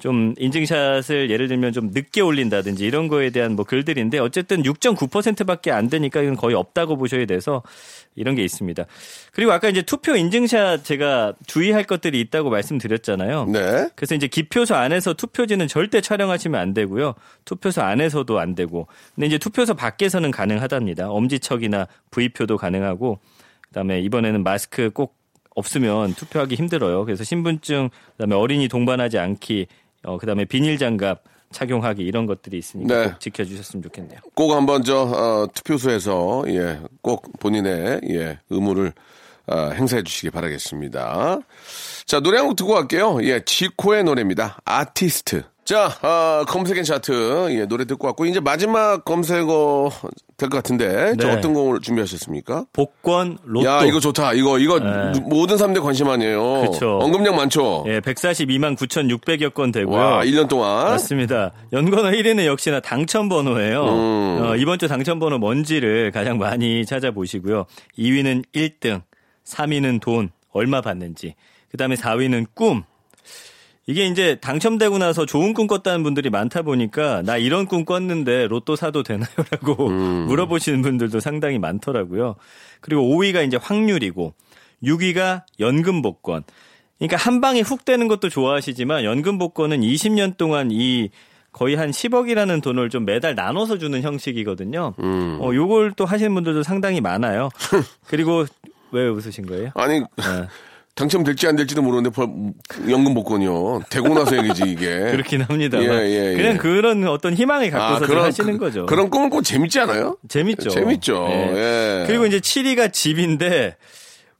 좀 0.00 0.34
인증샷을 0.38 1.28
예를 1.28 1.48
들면 1.48 1.72
좀 1.72 1.90
늦게 1.92 2.20
올린다든지 2.20 2.86
이런 2.86 3.08
거에 3.08 3.30
대한 3.30 3.56
뭐 3.56 3.64
글들인데 3.64 4.20
어쨌든 4.20 4.62
6.9%밖에 4.62 5.72
안 5.72 5.88
되니까 5.88 6.22
이건 6.22 6.36
거의 6.36 6.54
없다고 6.54 6.96
보셔야 6.96 7.26
돼서 7.26 7.62
이런 8.14 8.36
게 8.36 8.44
있습니다. 8.44 8.84
그리고 9.32 9.52
아까 9.52 9.68
이제 9.68 9.82
투표 9.82 10.14
인증샷 10.14 10.84
제가 10.84 11.34
주의할 11.46 11.82
것들이 11.82 12.20
있다고 12.20 12.48
말씀드렸잖아요. 12.48 13.46
네. 13.46 13.88
그래서 13.96 14.14
이제 14.14 14.28
기표소 14.28 14.76
안에서 14.76 15.14
투표지는 15.14 15.66
절대 15.66 16.00
촬영하시면 16.00 16.60
안 16.60 16.74
되고요. 16.74 17.14
투표소 17.44 17.82
안에서도 17.82 18.38
안 18.38 18.54
되고. 18.54 18.86
근데 19.16 19.26
이제 19.26 19.38
투표소 19.38 19.74
밖에서는 19.74 20.30
가능하답니다. 20.30 21.10
엄지척이나 21.10 21.88
V표도 22.12 22.56
가능하고 22.56 23.18
그다음에 23.62 24.00
이번에는 24.00 24.44
마스크 24.44 24.90
꼭 24.90 25.16
없으면 25.56 26.14
투표하기 26.14 26.54
힘들어요. 26.54 27.04
그래서 27.04 27.24
신분증 27.24 27.90
그다음에 28.12 28.36
어린이 28.36 28.68
동반하지 28.68 29.18
않기 29.18 29.66
어 30.04 30.18
그다음에 30.18 30.44
비닐 30.44 30.78
장갑 30.78 31.22
착용하기 31.50 32.02
이런 32.02 32.26
것들이 32.26 32.58
있으니까 32.58 32.94
네. 32.94 33.08
꼭 33.10 33.20
지켜주셨으면 33.20 33.82
좋겠네요. 33.82 34.20
꼭 34.34 34.52
한번 34.52 34.84
저 34.84 35.00
어, 35.02 35.46
투표소에서 35.54 36.44
예, 36.48 36.80
꼭 37.02 37.38
본인의 37.40 38.00
예, 38.10 38.38
의무를 38.50 38.92
어, 39.46 39.70
행사해 39.70 40.02
주시기 40.02 40.30
바라겠습니다. 40.30 41.38
자, 42.04 42.20
노래 42.20 42.36
한 42.36 42.48
곡 42.48 42.56
듣고 42.56 42.74
갈게요. 42.74 43.18
예, 43.22 43.40
지코의 43.44 44.04
노래입니다. 44.04 44.58
아티스트. 44.66 45.42
자, 45.68 45.90
어, 46.00 46.46
검색엔 46.46 46.82
차트. 46.82 47.48
예, 47.50 47.66
노래 47.66 47.84
듣고 47.84 48.06
왔고 48.06 48.24
이제 48.24 48.40
마지막 48.40 49.04
검색어 49.04 49.90
될 50.38 50.48
것 50.48 50.56
같은데. 50.56 51.12
저 51.20 51.28
네. 51.28 51.34
어떤 51.34 51.52
곡을 51.52 51.80
준비하셨습니까? 51.82 52.64
복권 52.72 53.36
로또 53.44 53.66
야, 53.66 53.84
이거 53.84 54.00
좋다. 54.00 54.32
이거 54.32 54.58
이거 54.58 54.78
네. 54.78 55.20
모든 55.26 55.58
사람들 55.58 55.82
관심 55.82 56.08
아니에요. 56.08 56.62
그쵸. 56.70 56.98
언급량 57.02 57.36
많죠. 57.36 57.84
예, 57.86 58.00
142만 58.00 58.78
9,600여 58.78 59.52
건 59.52 59.70
되고요. 59.70 59.94
와, 60.00 60.24
1년 60.24 60.48
동안. 60.48 60.86
맞습니다. 60.86 61.52
연관어 61.74 62.12
1위는 62.12 62.46
역시나 62.46 62.80
당첨번호예요. 62.80 63.84
음. 63.84 64.42
어, 64.46 64.56
이번 64.56 64.78
주 64.78 64.88
당첨번호 64.88 65.36
뭔지를 65.36 66.12
가장 66.12 66.38
많이 66.38 66.86
찾아보시고요. 66.86 67.66
2위는 67.98 68.42
1등, 68.54 69.02
3위는 69.44 70.00
돈, 70.00 70.30
얼마 70.50 70.80
받는지, 70.80 71.34
그 71.70 71.76
다음에 71.76 71.94
4위는 71.94 72.46
꿈. 72.54 72.84
이게 73.88 74.04
이제 74.04 74.34
당첨되고 74.34 74.98
나서 74.98 75.24
좋은 75.24 75.54
꿈 75.54 75.66
꿨다는 75.66 76.02
분들이 76.02 76.28
많다 76.28 76.60
보니까 76.60 77.22
나 77.22 77.38
이런 77.38 77.64
꿈 77.64 77.86
꿨는데 77.86 78.46
로또 78.46 78.76
사도 78.76 79.02
되나요라고 79.02 79.88
음. 79.88 80.26
물어보시는 80.28 80.82
분들도 80.82 81.20
상당히 81.20 81.58
많더라고요. 81.58 82.36
그리고 82.82 83.02
5위가 83.02 83.46
이제 83.46 83.56
확률이고 83.56 84.34
6위가 84.84 85.44
연금 85.58 86.02
복권. 86.02 86.42
그러니까 86.98 87.16
한 87.16 87.40
방에 87.40 87.62
훅 87.62 87.86
되는 87.86 88.08
것도 88.08 88.28
좋아하시지만 88.28 89.04
연금 89.04 89.38
복권은 89.38 89.80
20년 89.80 90.36
동안 90.36 90.68
이 90.70 91.08
거의 91.52 91.74
한 91.76 91.90
10억이라는 91.90 92.62
돈을 92.62 92.90
좀 92.90 93.06
매달 93.06 93.34
나눠서 93.34 93.78
주는 93.78 94.02
형식이거든요. 94.02 94.92
음. 94.98 95.38
어, 95.40 95.54
요걸 95.54 95.92
또 95.92 96.04
하시는 96.04 96.34
분들도 96.34 96.62
상당히 96.62 97.00
많아요. 97.00 97.48
그리고 98.06 98.44
왜 98.92 99.08
웃으신 99.08 99.46
거예요? 99.46 99.70
아니 99.74 100.00
네. 100.00 100.06
당첨될지 100.98 101.46
안 101.46 101.54
될지도 101.54 101.80
모르는데 101.80 102.10
벌- 102.10 102.28
연금 102.90 103.14
복권이요. 103.14 103.82
되고 103.88 104.08
나서 104.14 104.36
얘기지 104.36 104.64
이게. 104.66 104.88
그렇긴 105.12 105.42
합니다. 105.42 105.78
예, 105.80 105.86
예, 105.86 106.32
예. 106.32 106.36
그냥 106.36 106.56
그런 106.58 107.06
어떤 107.06 107.34
희망을 107.34 107.70
갖고서 107.70 108.20
하시는 108.22 108.52
그, 108.54 108.58
거죠. 108.58 108.86
그 108.86 108.94
런 108.94 109.08
꿈은 109.08 109.30
꼭 109.30 109.42
재밌지 109.42 109.78
않아요? 109.80 110.16
재밌죠. 110.28 110.70
재밌죠. 110.70 111.28
예. 111.30 112.02
예. 112.02 112.04
그리고 112.08 112.26
이제 112.26 112.40
7위가 112.40 112.92
집인데 112.92 113.76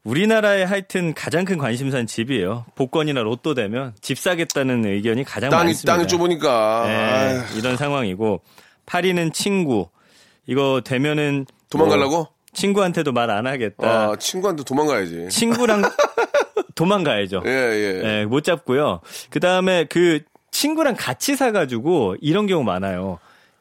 우리나라의 0.03 0.67
하여튼 0.67 1.15
가장 1.15 1.45
큰 1.45 1.59
관심사는 1.59 2.07
집이에요. 2.07 2.65
복권이나 2.75 3.21
로또 3.23 3.55
되면 3.55 3.93
집 4.01 4.19
사겠다는 4.19 4.85
의견이 4.87 5.23
가장 5.23 5.51
땅이 5.51 5.65
많습니다. 5.65 5.93
땅이 5.95 6.09
좁으니까 6.09 6.85
네, 6.87 6.95
아휴, 6.95 7.59
이런 7.59 7.77
상황이고 7.77 8.41
8위는 8.87 9.33
친구. 9.33 9.89
이거 10.47 10.81
되면은 10.85 11.47
도망가려고? 11.71 12.17
뭐 12.17 12.29
친구한테도 12.55 13.13
말 13.13 13.29
안 13.31 13.47
하겠다. 13.47 13.87
아, 13.87 14.17
친구한테 14.19 14.65
도망가야지. 14.65 15.29
친구랑 15.31 15.83
도망가야죠. 16.79 17.43
예, 17.45 17.51
예. 17.51 18.03
예, 18.05 18.25
못 18.25 18.45
잡고요. 18.45 19.01
그 19.31 19.41
다음에 19.41 19.85
그 19.91 20.21
친구랑 20.53 20.95
같이 20.97 21.35
사가지고 21.35 22.17
이런 22.21 22.47
경우 22.47 22.63
많아요. 22.63 23.19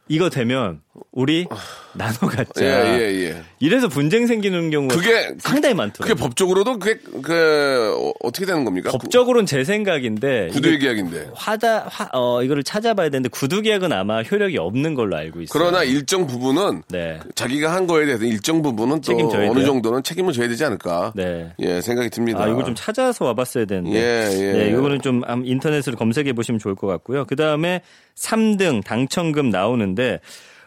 이거 0.09 0.29
되면 0.29 0.81
우리 1.11 1.45
나눠 1.93 2.29
갖자. 2.29 2.63
예, 2.63 2.99
예, 2.99 3.23
예. 3.25 3.41
이래서 3.59 3.87
분쟁 3.87 4.25
생기는 4.27 4.69
경우가 4.69 4.95
그게- 4.95 5.35
상당히 5.39 5.75
많더라고요. 5.75 6.13
그게 6.15 6.19
법적으로도 6.19 6.79
그게 6.79 6.99
그 7.21 7.93
어, 7.97 8.13
어떻게 8.23 8.45
되는 8.45 8.63
겁니까? 8.63 8.91
법적으로는 8.91 9.45
제 9.45 9.63
생각인데 9.63 10.47
구두 10.53 10.71
얘기약인데. 10.73 11.31
화다 11.35 11.87
화, 11.89 12.07
어 12.13 12.41
이거를 12.43 12.63
찾아봐야 12.63 13.09
되는데 13.09 13.29
구두 13.29 13.61
계약은 13.61 13.91
아마 13.91 14.21
효력이 14.21 14.57
없는 14.57 14.93
걸로 14.95 15.17
알고 15.17 15.41
있어요. 15.41 15.49
그러나 15.51 15.83
일정 15.83 16.25
부분은 16.27 16.83
네. 16.89 17.19
자기가 17.35 17.73
한 17.73 17.85
거에 17.87 18.05
대해서 18.05 18.23
일정 18.25 18.61
부분은 18.61 18.97
또 18.97 19.01
책임져야 19.01 19.49
어느? 19.49 19.65
정도는 19.65 20.03
책임을 20.03 20.33
져야 20.33 20.47
되지 20.47 20.63
않을까. 20.65 21.13
네. 21.15 21.53
예, 21.59 21.81
생각이 21.81 22.09
듭니다. 22.09 22.43
아, 22.43 22.47
이거 22.47 22.63
좀 22.63 22.75
찾아서 22.75 23.25
와 23.25 23.33
봤어야 23.33 23.65
되는데. 23.65 23.97
예, 23.97 24.29
예. 24.39 24.53
네, 24.53 24.69
이거는 24.69 25.01
좀 25.01 25.21
암- 25.25 25.45
인터넷으로 25.45 25.95
검색해 25.97 26.33
보시면 26.33 26.59
좋을 26.59 26.75
것 26.75 26.87
같고요. 26.87 27.25
그 27.25 27.35
다음에 27.35 27.81
3등 28.17 28.83
당첨금 28.83 29.49
나오는데 29.49 30.19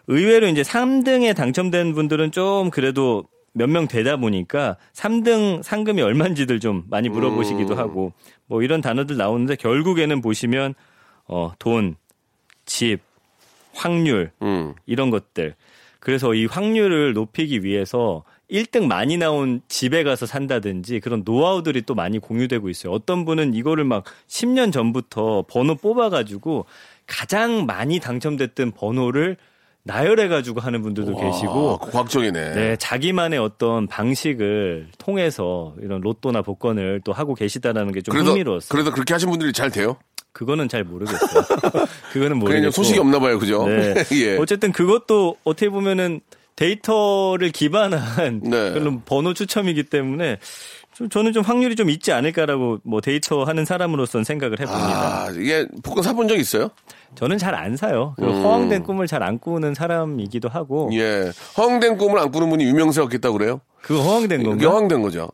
의외로 0.07 0.47
이제 0.49 0.63
3등에 0.63 1.37
당첨된 1.37 1.95
분들은 1.95 2.33
좀 2.33 2.71
그래도 2.71 3.25
몇 3.53 3.69
명 3.69 3.89
되다 3.89 4.17
보니까 4.17 4.77
3등 4.95 5.63
상금이 5.63 6.03
얼마인지들 6.03 6.61
좀 6.61 6.85
많이 6.89 7.09
물어보시기도 7.09 7.75
음. 7.75 7.79
하고 7.79 8.13
뭐 8.47 8.63
이런 8.63 8.81
단어들 8.81 9.17
나오는데 9.17 9.57
결국에는 9.57 10.21
보시면 10.21 10.75
어, 11.27 11.53
돈, 11.59 11.97
집, 12.65 13.01
확률 13.75 14.31
음. 14.43 14.75
이런 14.87 15.11
것들. 15.11 15.55
그래서 15.99 16.35
이 16.35 16.47
확률을 16.47 17.13
높이기 17.13 17.63
위해서 17.63 18.25
1등 18.51 18.87
많이 18.87 19.17
나온 19.17 19.61
집에 19.69 20.03
가서 20.03 20.27
산다든지 20.27 21.01
그런 21.01 21.23
노하우들이 21.25 21.83
또 21.83 21.95
많이 21.95 22.19
공유되고 22.19 22.69
있어요. 22.69 22.93
어떤 22.93 23.25
분은 23.25 23.55
이거를 23.55 23.85
막 23.85 24.05
10년 24.27 24.73
전부터 24.73 25.45
번호 25.49 25.77
뽑아가지고 25.77 26.67
가장 27.11 27.67
많이 27.67 27.99
당첨됐던 27.99 28.71
번호를 28.73 29.37
나열해가지고 29.83 30.61
하는 30.61 30.83
분들도 30.83 31.17
계시고 31.17 31.79
아, 31.83 31.91
과학적이네. 31.91 32.53
네, 32.55 32.77
자기만의 32.77 33.39
어떤 33.39 33.87
방식을 33.89 34.89
통해서 34.99 35.75
이런 35.83 36.01
로또나 36.03 36.43
복권을 36.43 37.01
또 37.05 37.13
하고 37.13 37.35
계시다라는 37.35 37.93
게 37.93 38.01
좀 38.03 38.15
흥미로웠어요. 38.17 38.69
그래도 38.69 38.91
그렇게 38.93 39.15
하신 39.15 39.31
분들이 39.31 39.53
잘 39.53 39.71
돼요? 39.71 39.97
그거는 40.33 40.69
잘 40.69 40.85
모르겠어요. 40.85 41.43
그거는 42.13 42.37
모르겠고. 42.39 42.71
소식이 42.71 42.99
없나 43.01 43.19
봐요, 43.19 43.39
그죠? 43.39 43.67
네. 43.67 43.95
예. 44.23 44.37
어쨌든 44.37 44.71
그것도 44.71 45.37
어떻게 45.45 45.69
보면은 45.71 46.21
데이터를 46.57 47.51
기반한 47.51 48.41
네. 48.45 48.71
그런 48.73 49.03
번호 49.05 49.33
추첨이기 49.33 49.85
때문에 49.85 50.37
좀 51.01 51.09
저는 51.09 51.33
좀 51.33 51.43
확률이 51.43 51.77
좀 51.77 51.89
있지 51.89 52.13
않을까라고 52.13 52.81
뭐 52.85 53.01
데이터 53.01 53.45
하는 53.45 53.65
사람으로서는 53.65 54.23
생각을 54.25 54.61
해봅니다. 54.61 55.25
아, 55.25 55.31
이게 55.31 55.67
복권 55.83 56.03
사본 56.05 56.29
적 56.29 56.37
있어요? 56.39 56.69
저는 57.15 57.39
잘 57.39 57.55
안 57.55 57.75
사요. 57.77 58.13
그리고 58.17 58.35
허황된 58.35 58.83
꿈을 58.83 59.07
잘 59.07 59.23
안 59.23 59.39
꾸는 59.39 59.75
사람이기도 59.75 60.51
하고 60.51 60.89
음. 60.89 60.93
예. 60.93 61.33
허황된 61.57 61.97
꿈을 61.97 62.19
안 62.19 62.31
꾸는 62.31 62.51
분이 62.51 62.65
유명세였겠다고 62.65 63.39
그래요? 63.39 63.61
그거 63.81 64.03
허황된 64.03 64.43
그게 64.43 64.49
건가? 64.51 64.69
허황된 64.69 65.01
거죠. 65.01 65.31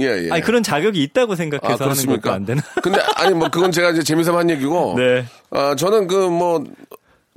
예, 0.00 0.24
예. 0.24 0.30
아니 0.32 0.42
그런 0.42 0.64
자격이 0.64 1.00
있다고 1.04 1.36
생각해서 1.36 1.66
아, 1.84 1.88
하는 1.88 1.94
것도 1.96 2.06
그렇습니까? 2.06 2.32
안 2.34 2.44
되나? 2.44 2.62
근데 2.82 2.98
아니 3.14 3.32
뭐 3.34 3.48
그건 3.48 3.70
제가 3.70 3.90
이제 3.90 4.02
재미삼아 4.02 4.38
한 4.38 4.50
얘기고. 4.50 4.94
네. 4.96 5.24
아, 5.50 5.76
저는 5.76 6.08
그 6.08 6.28
뭐 6.30 6.64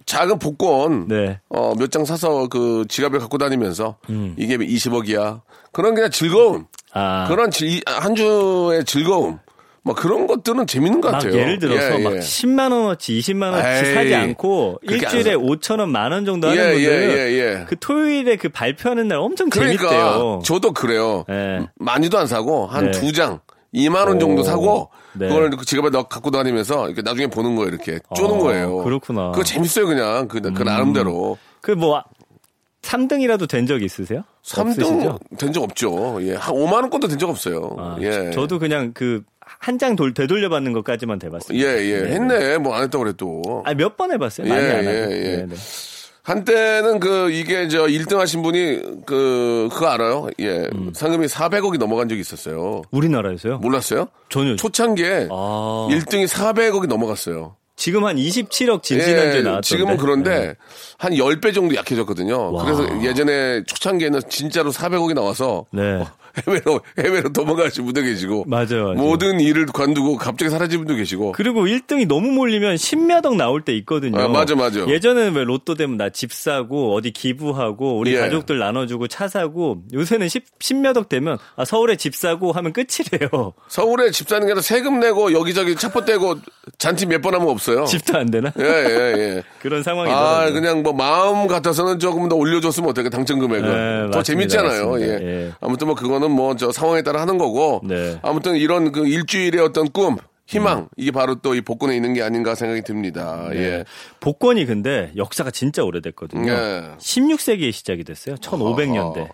작은 0.08 0.40
복권 0.40 1.08
네. 1.08 1.40
어, 1.50 1.74
몇 1.78 1.92
장 1.92 2.04
사서 2.04 2.48
그 2.48 2.84
지갑에 2.90 3.20
갖고 3.20 3.38
다니면서 3.38 3.98
음. 4.10 4.34
이게 4.40 4.58
20억이야. 4.58 5.42
그런 5.72 5.94
그냥 5.94 6.10
즐거움. 6.10 6.66
아. 6.94 7.26
그런 7.28 7.52
질- 7.52 7.82
한 7.86 8.16
주의 8.16 8.84
즐거움. 8.86 9.40
뭐 9.82 9.96
그런 9.96 10.28
것들은 10.28 10.68
재밌는 10.68 11.00
것막 11.00 11.22
같아요. 11.22 11.40
예를 11.40 11.58
들어서 11.58 12.00
예, 12.00 12.04
막 12.04 12.16
예. 12.16 12.20
10만 12.20 12.72
원어치, 12.74 13.14
20만 13.20 13.44
원어치 13.54 13.88
에이, 13.90 13.94
사지 13.96 14.14
않고 14.16 14.80
안 14.86 14.94
일주일에 14.94 15.32
사- 15.32 15.38
5천 15.38 15.80
원, 15.80 15.90
만 15.92 16.12
원 16.12 16.26
정도 16.26 16.50
하는 16.50 16.62
예, 16.62 16.74
분들은 16.74 17.12
예, 17.12 17.18
예, 17.18 17.40
예. 17.62 17.66
그 17.66 17.80
토요일에 17.80 18.36
그 18.36 18.50
발표하는 18.50 19.08
날 19.08 19.20
엄청 19.20 19.50
그러니까 19.50 19.88
재밌대요. 19.90 20.42
저도 20.44 20.74
그래요. 20.74 21.24
예. 21.30 21.66
많이도 21.80 22.18
안 22.18 22.28
사고 22.28 22.68
한 22.68 22.92
네. 22.92 23.00
두 23.00 23.14
장. 23.14 23.40
2만 23.74 24.08
원 24.08 24.20
정도 24.20 24.42
오. 24.42 24.44
사고 24.44 24.90
네. 25.14 25.28
그걸 25.28 25.52
그 25.52 25.64
지갑에 25.64 25.92
넣어 25.92 26.04
갖고 26.08 26.30
다니면서 26.32 26.88
이렇게 26.88 27.02
나중에 27.04 27.28
보는 27.28 27.56
거예요 27.56 27.70
이렇게 27.70 28.00
쪼는 28.16 28.36
어, 28.36 28.40
거예요. 28.40 28.84
그렇구나. 28.84 29.28
음. 29.28 29.32
그거 29.32 29.44
재밌어요 29.44 29.86
그냥 29.88 30.28
그, 30.28 30.42
그 30.42 30.64
나름대로. 30.64 31.38
그 31.62 31.72
뭐 31.72 32.04
3등이라도 32.90 33.48
된 33.48 33.68
적 33.68 33.82
있으세요? 33.84 34.24
3등 34.44 34.70
없으시죠? 34.82 35.20
된적 35.38 35.64
없죠. 35.64 36.18
예. 36.22 36.34
한 36.36 36.56
5만 36.56 36.74
원권도 36.74 37.08
된 37.08 37.20
적 37.20 37.30
없어요. 37.30 37.76
아, 37.78 37.98
예. 38.02 38.32
저도 38.32 38.58
그냥 38.60 38.92
그 38.94 39.22
한장 39.42 39.96
되돌려 39.96 40.50
받는 40.50 40.74
것까지만 40.74 41.20
돼봤습니다. 41.20 41.66
예, 41.68 41.78
예. 41.86 42.02
네. 42.02 42.12
했네. 42.14 42.58
뭐 42.58 42.76
안 42.76 42.84
했다고 42.84 43.04
그래도. 43.04 43.64
아, 43.66 43.74
몇 43.74 43.96
번 43.98 44.12
해 44.12 44.18
봤어요. 44.18 44.48
많이 44.48 44.62
예, 44.64 44.70
안 44.72 44.78
하고. 44.78 44.88
예, 44.88 45.02
예. 45.12 45.36
네, 45.38 45.46
네. 45.48 45.56
한때는 46.24 47.00
그 47.00 47.32
이게 47.32 47.68
저 47.70 47.86
1등 47.88 48.18
하신 48.18 48.42
분이 48.44 48.82
그 49.06 49.68
그거 49.72 49.88
알아요? 49.88 50.28
예. 50.40 50.68
음. 50.74 50.92
상금이 50.94 51.26
400억이 51.28 51.78
넘어간 51.80 52.08
적이 52.08 52.22
있었어요. 52.22 52.84
우리나라에서요? 52.92 53.58
몰랐어요? 53.60 54.08
전혀. 54.30 54.56
초창기에 54.56 55.28
아, 55.32 55.88
1등이 55.92 56.28
400억이 56.28 56.88
넘어갔어요. 56.88 57.56
지금 57.80 58.06
한 58.06 58.18
27억 58.18 58.84
진지난주에 58.84 59.42
나왔던데. 59.42 59.58
예, 59.58 59.62
지금은 59.62 59.96
그런데 59.96 60.48
네. 60.48 60.56
한 60.98 61.14
10배 61.14 61.56
정도 61.56 61.76
약해졌거든요. 61.76 62.52
와. 62.52 62.66
그래서 62.66 62.86
예전에 63.02 63.64
초창기에는 63.64 64.22
진짜로 64.30 64.72
400억이 64.74 65.14
나와서 65.14 65.66
네. 65.72 66.06
해외로 66.48 66.82
해외로 67.00 67.32
도망가신 67.34 67.86
분도 67.86 68.02
계시고 68.02 68.46
맞아요, 68.48 68.68
맞아요. 68.86 68.94
모든 68.96 69.40
일을 69.40 69.66
관두고 69.68 70.18
갑자기 70.18 70.50
사라진 70.52 70.80
분도 70.80 70.96
계시고 70.96 71.32
그리고 71.34 71.66
1등이 71.66 72.08
너무 72.08 72.30
몰리면 72.32 72.76
10몇억 72.76 73.36
나올 73.36 73.62
때 73.62 73.74
있거든요. 73.78 74.20
아, 74.20 74.28
맞아, 74.28 74.56
맞아. 74.56 74.88
예전에는 74.88 75.34
왜 75.36 75.44
로또 75.44 75.76
되면 75.76 75.98
나 75.98 76.10
집 76.10 76.34
사고 76.34 76.96
어디 76.96 77.12
기부하고 77.12 77.98
우리 77.98 78.14
예. 78.16 78.20
가족들 78.20 78.58
나눠주고 78.60 79.08
차 79.08 79.28
사고 79.28 79.78
요새는 79.94 80.28
10, 80.28 80.60
10몇억 80.60 81.08
되면 81.08 81.38
아, 81.56 81.64
서울에 81.66 81.96
집 81.96 82.16
사고 82.16 82.52
하면 82.52 82.74
끝이래요. 82.74 83.54
서울에 83.70 84.12
집 84.12 84.28
사는 84.28 84.42
게 84.46 84.52
아니라 84.52 84.62
세금 84.62 85.00
내고 85.00 85.32
여기저기 85.32 85.76
차포 85.76 86.04
떼고 86.06 86.36
잔치 86.78 87.06
몇 87.06 87.20
번 87.22 87.36
하면 87.36 87.50
없어요. 87.50 87.86
집도 87.86 88.18
안 88.18 88.30
되나? 88.32 88.52
예, 88.60 88.64
예, 88.64 89.14
예. 89.18 89.44
그런 89.62 89.84
상황이더라고요. 89.84 90.28
아, 90.48 90.52
그냥 90.52 90.84
뭐 90.84 90.94
마음 90.94 91.48
같아서는 91.48 92.00
조금 92.00 92.28
더 92.30 92.36
올려줬으면 92.36 92.90
어떨까 92.90 93.10
당첨 93.10 93.40
금액을 93.40 93.62
네, 93.70 94.12
더 94.12 94.18
맞습니다, 94.20 94.24
재밌잖아요. 94.24 94.90
맞습니다. 94.90 95.14
예. 95.24 95.28
예. 95.46 95.52
아무튼 95.62 95.88
뭐 95.88 95.96
그 95.96 96.08
거는 96.20 96.32
뭐 96.36 96.56
저 96.56 96.72
상황에 96.72 97.02
따라 97.02 97.22
하는 97.22 97.38
거고. 97.38 97.82
네. 97.84 98.20
아무튼 98.22 98.56
이런 98.56 98.92
그 98.92 99.08
일주일의 99.08 99.62
어떤 99.62 99.90
꿈, 99.92 100.18
희망 100.48 100.80
음. 100.80 100.88
이게 100.98 101.12
바로 101.12 101.36
또 101.36 101.54
이 101.56 101.62
복권에 101.62 101.96
있는 101.96 102.14
게 102.14 102.22
아닌가 102.22 102.56
생각이 102.56 102.82
듭니다. 102.84 103.50
예. 103.54 103.86
복권이 104.20 104.66
근데 104.66 105.12
역사가 105.16 105.52
진짜 105.52 105.84
오래됐거든요. 105.84 106.52
예. 106.52 106.82
16세기에 107.00 107.72
시작이 107.72 108.04
됐어요. 108.04 108.36
1500년대. 108.36 109.30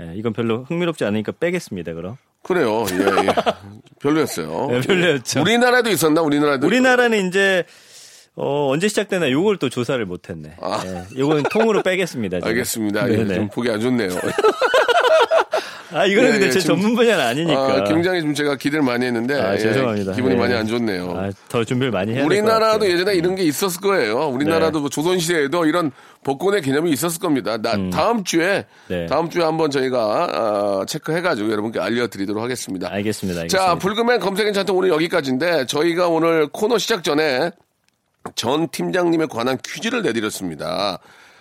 예, 0.00 0.12
이건 0.14 0.32
별로 0.32 0.62
흥미롭지 0.64 1.04
않으니까 1.04 1.32
빼겠습니다, 1.32 1.92
그럼. 1.94 2.16
그래요. 2.42 2.84
예, 2.92 3.26
예. 3.26 3.28
별로였어요. 4.00 4.68
네, 4.70 4.80
별로였죠. 4.80 5.40
우리나라도 5.40 5.90
있었나? 5.90 6.22
우리나라도 6.22 6.66
우리나라는 6.66 7.26
이제 7.28 7.64
어, 8.40 8.68
언제 8.70 8.86
시작되나 8.86 9.30
요걸 9.32 9.56
또 9.56 9.68
조사를 9.68 10.04
못 10.06 10.30
했네. 10.30 10.52
아. 10.60 10.80
예, 10.86 11.18
요건 11.18 11.42
통으로 11.42 11.82
빼겠습니다. 11.82 12.38
지금. 12.38 12.48
알겠습니다. 12.48 13.10
예, 13.10 13.16
네네. 13.16 13.34
좀 13.34 13.48
보기 13.48 13.68
안 13.68 13.80
좋네요. 13.80 14.10
아, 15.90 16.04
이거는 16.04 16.28
예, 16.28 16.32
근데 16.32 16.46
예, 16.46 16.50
제 16.50 16.60
전문 16.60 16.94
분야는 16.94 17.24
아니니까. 17.24 17.60
아, 17.60 17.84
굉장히 17.84 18.20
좀 18.20 18.34
제가 18.34 18.56
기대를 18.56 18.82
많이 18.84 19.06
했는데 19.06 19.34
아, 19.40 19.54
예, 19.54 19.58
죄송합니다. 19.58 20.12
기분이 20.12 20.34
예. 20.34 20.38
많이 20.38 20.54
안 20.54 20.66
좋네요. 20.66 21.14
아, 21.16 21.30
더 21.48 21.64
준비를 21.64 21.90
많이 21.90 22.12
해야 22.14 22.24
우리나라도. 22.24 22.88
예전에 22.88 23.14
이런 23.14 23.34
게 23.34 23.42
있었을 23.42 23.80
거예요. 23.80 24.28
우리나라도 24.28 24.78
네. 24.78 24.80
뭐 24.82 24.90
조선시대에도 24.90 25.64
이런 25.64 25.90
복권의 26.24 26.60
개념이 26.62 26.90
있었을 26.92 27.20
겁니다. 27.20 27.56
나, 27.56 27.76
다음 27.90 28.22
주에, 28.22 28.58
음. 28.58 28.88
네. 28.88 29.06
다음 29.06 29.30
주에 29.30 29.42
한번 29.42 29.70
저희가, 29.70 29.98
아, 30.30 30.84
체크해가지고 30.86 31.50
여러분께 31.50 31.80
알려드리도록 31.80 32.42
하겠습니다. 32.42 32.88
알겠습니다. 32.92 33.40
알겠습니다. 33.40 33.66
자, 33.66 33.74
불금의 33.76 34.20
검색엔 34.20 34.52
차트 34.52 34.70
오늘 34.72 34.90
여기까지인데 34.90 35.66
저희가 35.66 36.08
오늘 36.08 36.48
코너 36.48 36.76
시작 36.78 37.02
전에 37.02 37.50
전 38.34 38.68
팀장님에 38.68 39.26
관한 39.26 39.58
퀴즈를 39.62 40.02
내드렸습니다. 40.02 40.98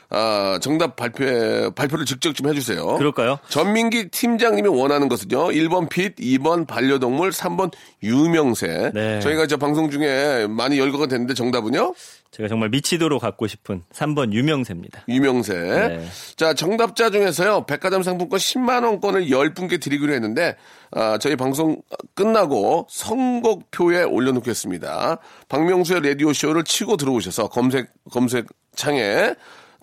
아, 0.09 0.57
정답 0.61 0.95
발표에, 0.95 1.69
발표를 1.71 2.05
직접 2.05 2.33
좀 2.33 2.47
해주세요. 2.47 2.95
그럴까요? 2.97 3.39
전민기 3.49 4.09
팀장님이 4.09 4.69
원하는 4.69 5.09
것은요. 5.09 5.47
1번 5.49 5.89
핏, 5.89 6.15
2번 6.15 6.65
반려동물, 6.65 7.31
3번 7.31 7.73
유명세. 8.03 8.91
네. 8.93 9.19
저희가 9.19 9.47
저 9.47 9.57
방송 9.57 9.89
중에 9.89 10.47
많이 10.47 10.79
열거가 10.79 11.07
됐는데 11.07 11.33
정답은요? 11.33 11.93
제가 12.31 12.47
정말 12.47 12.69
미치도록 12.69 13.21
갖고 13.21 13.47
싶은 13.47 13.83
3번 13.93 14.31
유명세입니다. 14.31 15.03
유명세. 15.09 15.53
네. 15.53 16.07
자, 16.35 16.53
정답자 16.53 17.09
중에서요. 17.09 17.65
백화점 17.65 18.03
상품권 18.03 18.39
10만 18.39 18.83
원권을 18.83 19.27
10분께 19.27 19.81
드리기로 19.81 20.13
했는데 20.13 20.55
아, 20.91 21.17
저희 21.17 21.35
방송 21.35 21.81
끝나고 22.15 22.87
선곡표에 22.89 24.03
올려 24.03 24.31
놓겠습니다. 24.31 25.17
박명수의 25.49 26.01
라디오 26.01 26.31
쇼를 26.31 26.63
치고 26.63 26.95
들어오셔서 26.97 27.49
검색 27.49 27.89
검색 28.11 28.45
창에 28.75 29.33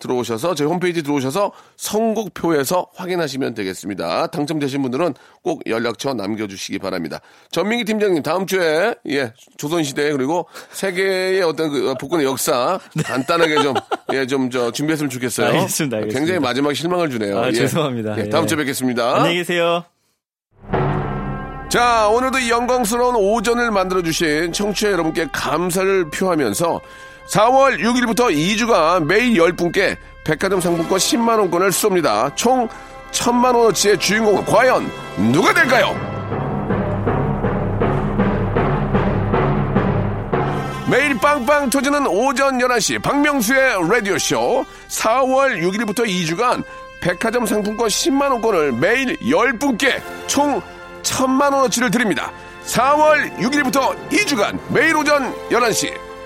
들어오셔서 0.05 0.55
저희 0.55 0.67
홈페이지 0.67 1.03
들어오셔서 1.03 1.51
선곡표에서 1.77 2.87
확인하시면 2.95 3.53
되겠습니다. 3.55 4.27
당첨되신 4.27 4.81
분들은 4.81 5.13
꼭 5.43 5.61
연락처 5.67 6.13
남겨주시기 6.13 6.79
바랍니다. 6.79 7.19
전민기 7.51 7.83
팀장님 7.85 8.23
다음 8.23 8.45
주에 8.45 8.95
예 9.09 9.33
조선시대 9.57 10.11
그리고 10.11 10.45
세계의 10.71 11.41
어떤 11.41 11.69
그 11.71 11.93
복권의 11.99 12.25
역사 12.25 12.79
간단하게 13.03 13.55
좀 13.61 13.73
예 14.13 14.25
좀 14.27 14.49
저 14.51 14.71
준비했으면 14.71 15.09
좋겠어요. 15.09 15.47
네. 15.51 15.57
알겠습니다, 15.57 15.97
알겠습니다. 15.97 16.19
굉장히 16.19 16.39
마지막 16.39 16.73
실망을 16.75 17.09
주네요. 17.09 17.39
아, 17.39 17.47
예. 17.47 17.53
죄송합니다. 17.53 18.17
예, 18.19 18.29
다음 18.29 18.43
예. 18.43 18.47
주에 18.47 18.57
뵙겠습니다. 18.57 19.15
안녕히 19.15 19.37
계세요. 19.37 19.83
자, 21.69 22.07
오늘도 22.09 22.39
이 22.39 22.49
영광스러운 22.49 23.15
오전을 23.15 23.71
만들어 23.71 24.01
주신 24.03 24.51
청취자 24.53 24.91
여러분께 24.91 25.27
감사를 25.33 26.09
표하면서 26.11 26.79
4월 27.27 27.79
6일부터 27.79 28.31
2주간 28.31 29.05
매일 29.05 29.33
10분께 29.33 29.97
백화점 30.23 30.61
상품권 30.61 30.97
10만원권을 30.97 31.69
쏩니다. 31.69 32.35
총 32.35 32.67
1000만원어치의 33.11 33.99
주인공은 33.99 34.45
과연 34.45 34.89
누가 35.31 35.53
될까요? 35.53 35.95
매일 40.89 41.17
빵빵 41.17 41.71
터지는 41.71 42.05
오전 42.07 42.59
11시 42.59 43.01
박명수의 43.01 43.89
라디오쇼 43.89 44.65
4월 44.87 45.59
6일부터 45.61 46.05
2주간 46.05 46.63
백화점 47.01 47.45
상품권 47.45 47.87
10만원권을 47.87 48.77
매일 48.77 49.17
10분께 49.17 50.01
총 50.27 50.61
1000만원어치를 51.01 51.91
드립니다. 51.91 52.31
4월 52.65 53.35
6일부터 53.37 53.95
2주간 54.09 54.59
매일 54.69 54.95
오전 54.95 55.33
11시 55.49 56.04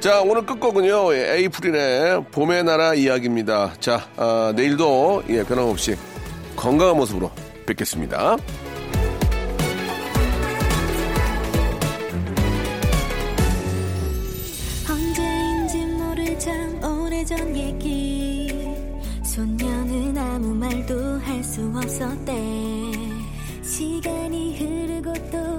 자, 0.00 0.22
오늘 0.22 0.46
끝곡은요, 0.46 1.14
예, 1.14 1.34
에이프릴의 1.34 2.24
봄의 2.32 2.64
나라 2.64 2.94
이야기입니다. 2.94 3.74
자, 3.80 4.08
아, 4.16 4.50
내일도, 4.56 5.22
예, 5.28 5.44
변함없이 5.44 5.94
건강한 6.56 6.96
모습으로 6.96 7.30
뵙겠습니다. 7.66 8.38
언제인지 14.88 15.84
없었대 21.76 22.32
시간이 23.62 24.58
흐르고 24.58 25.12
또 25.30 25.50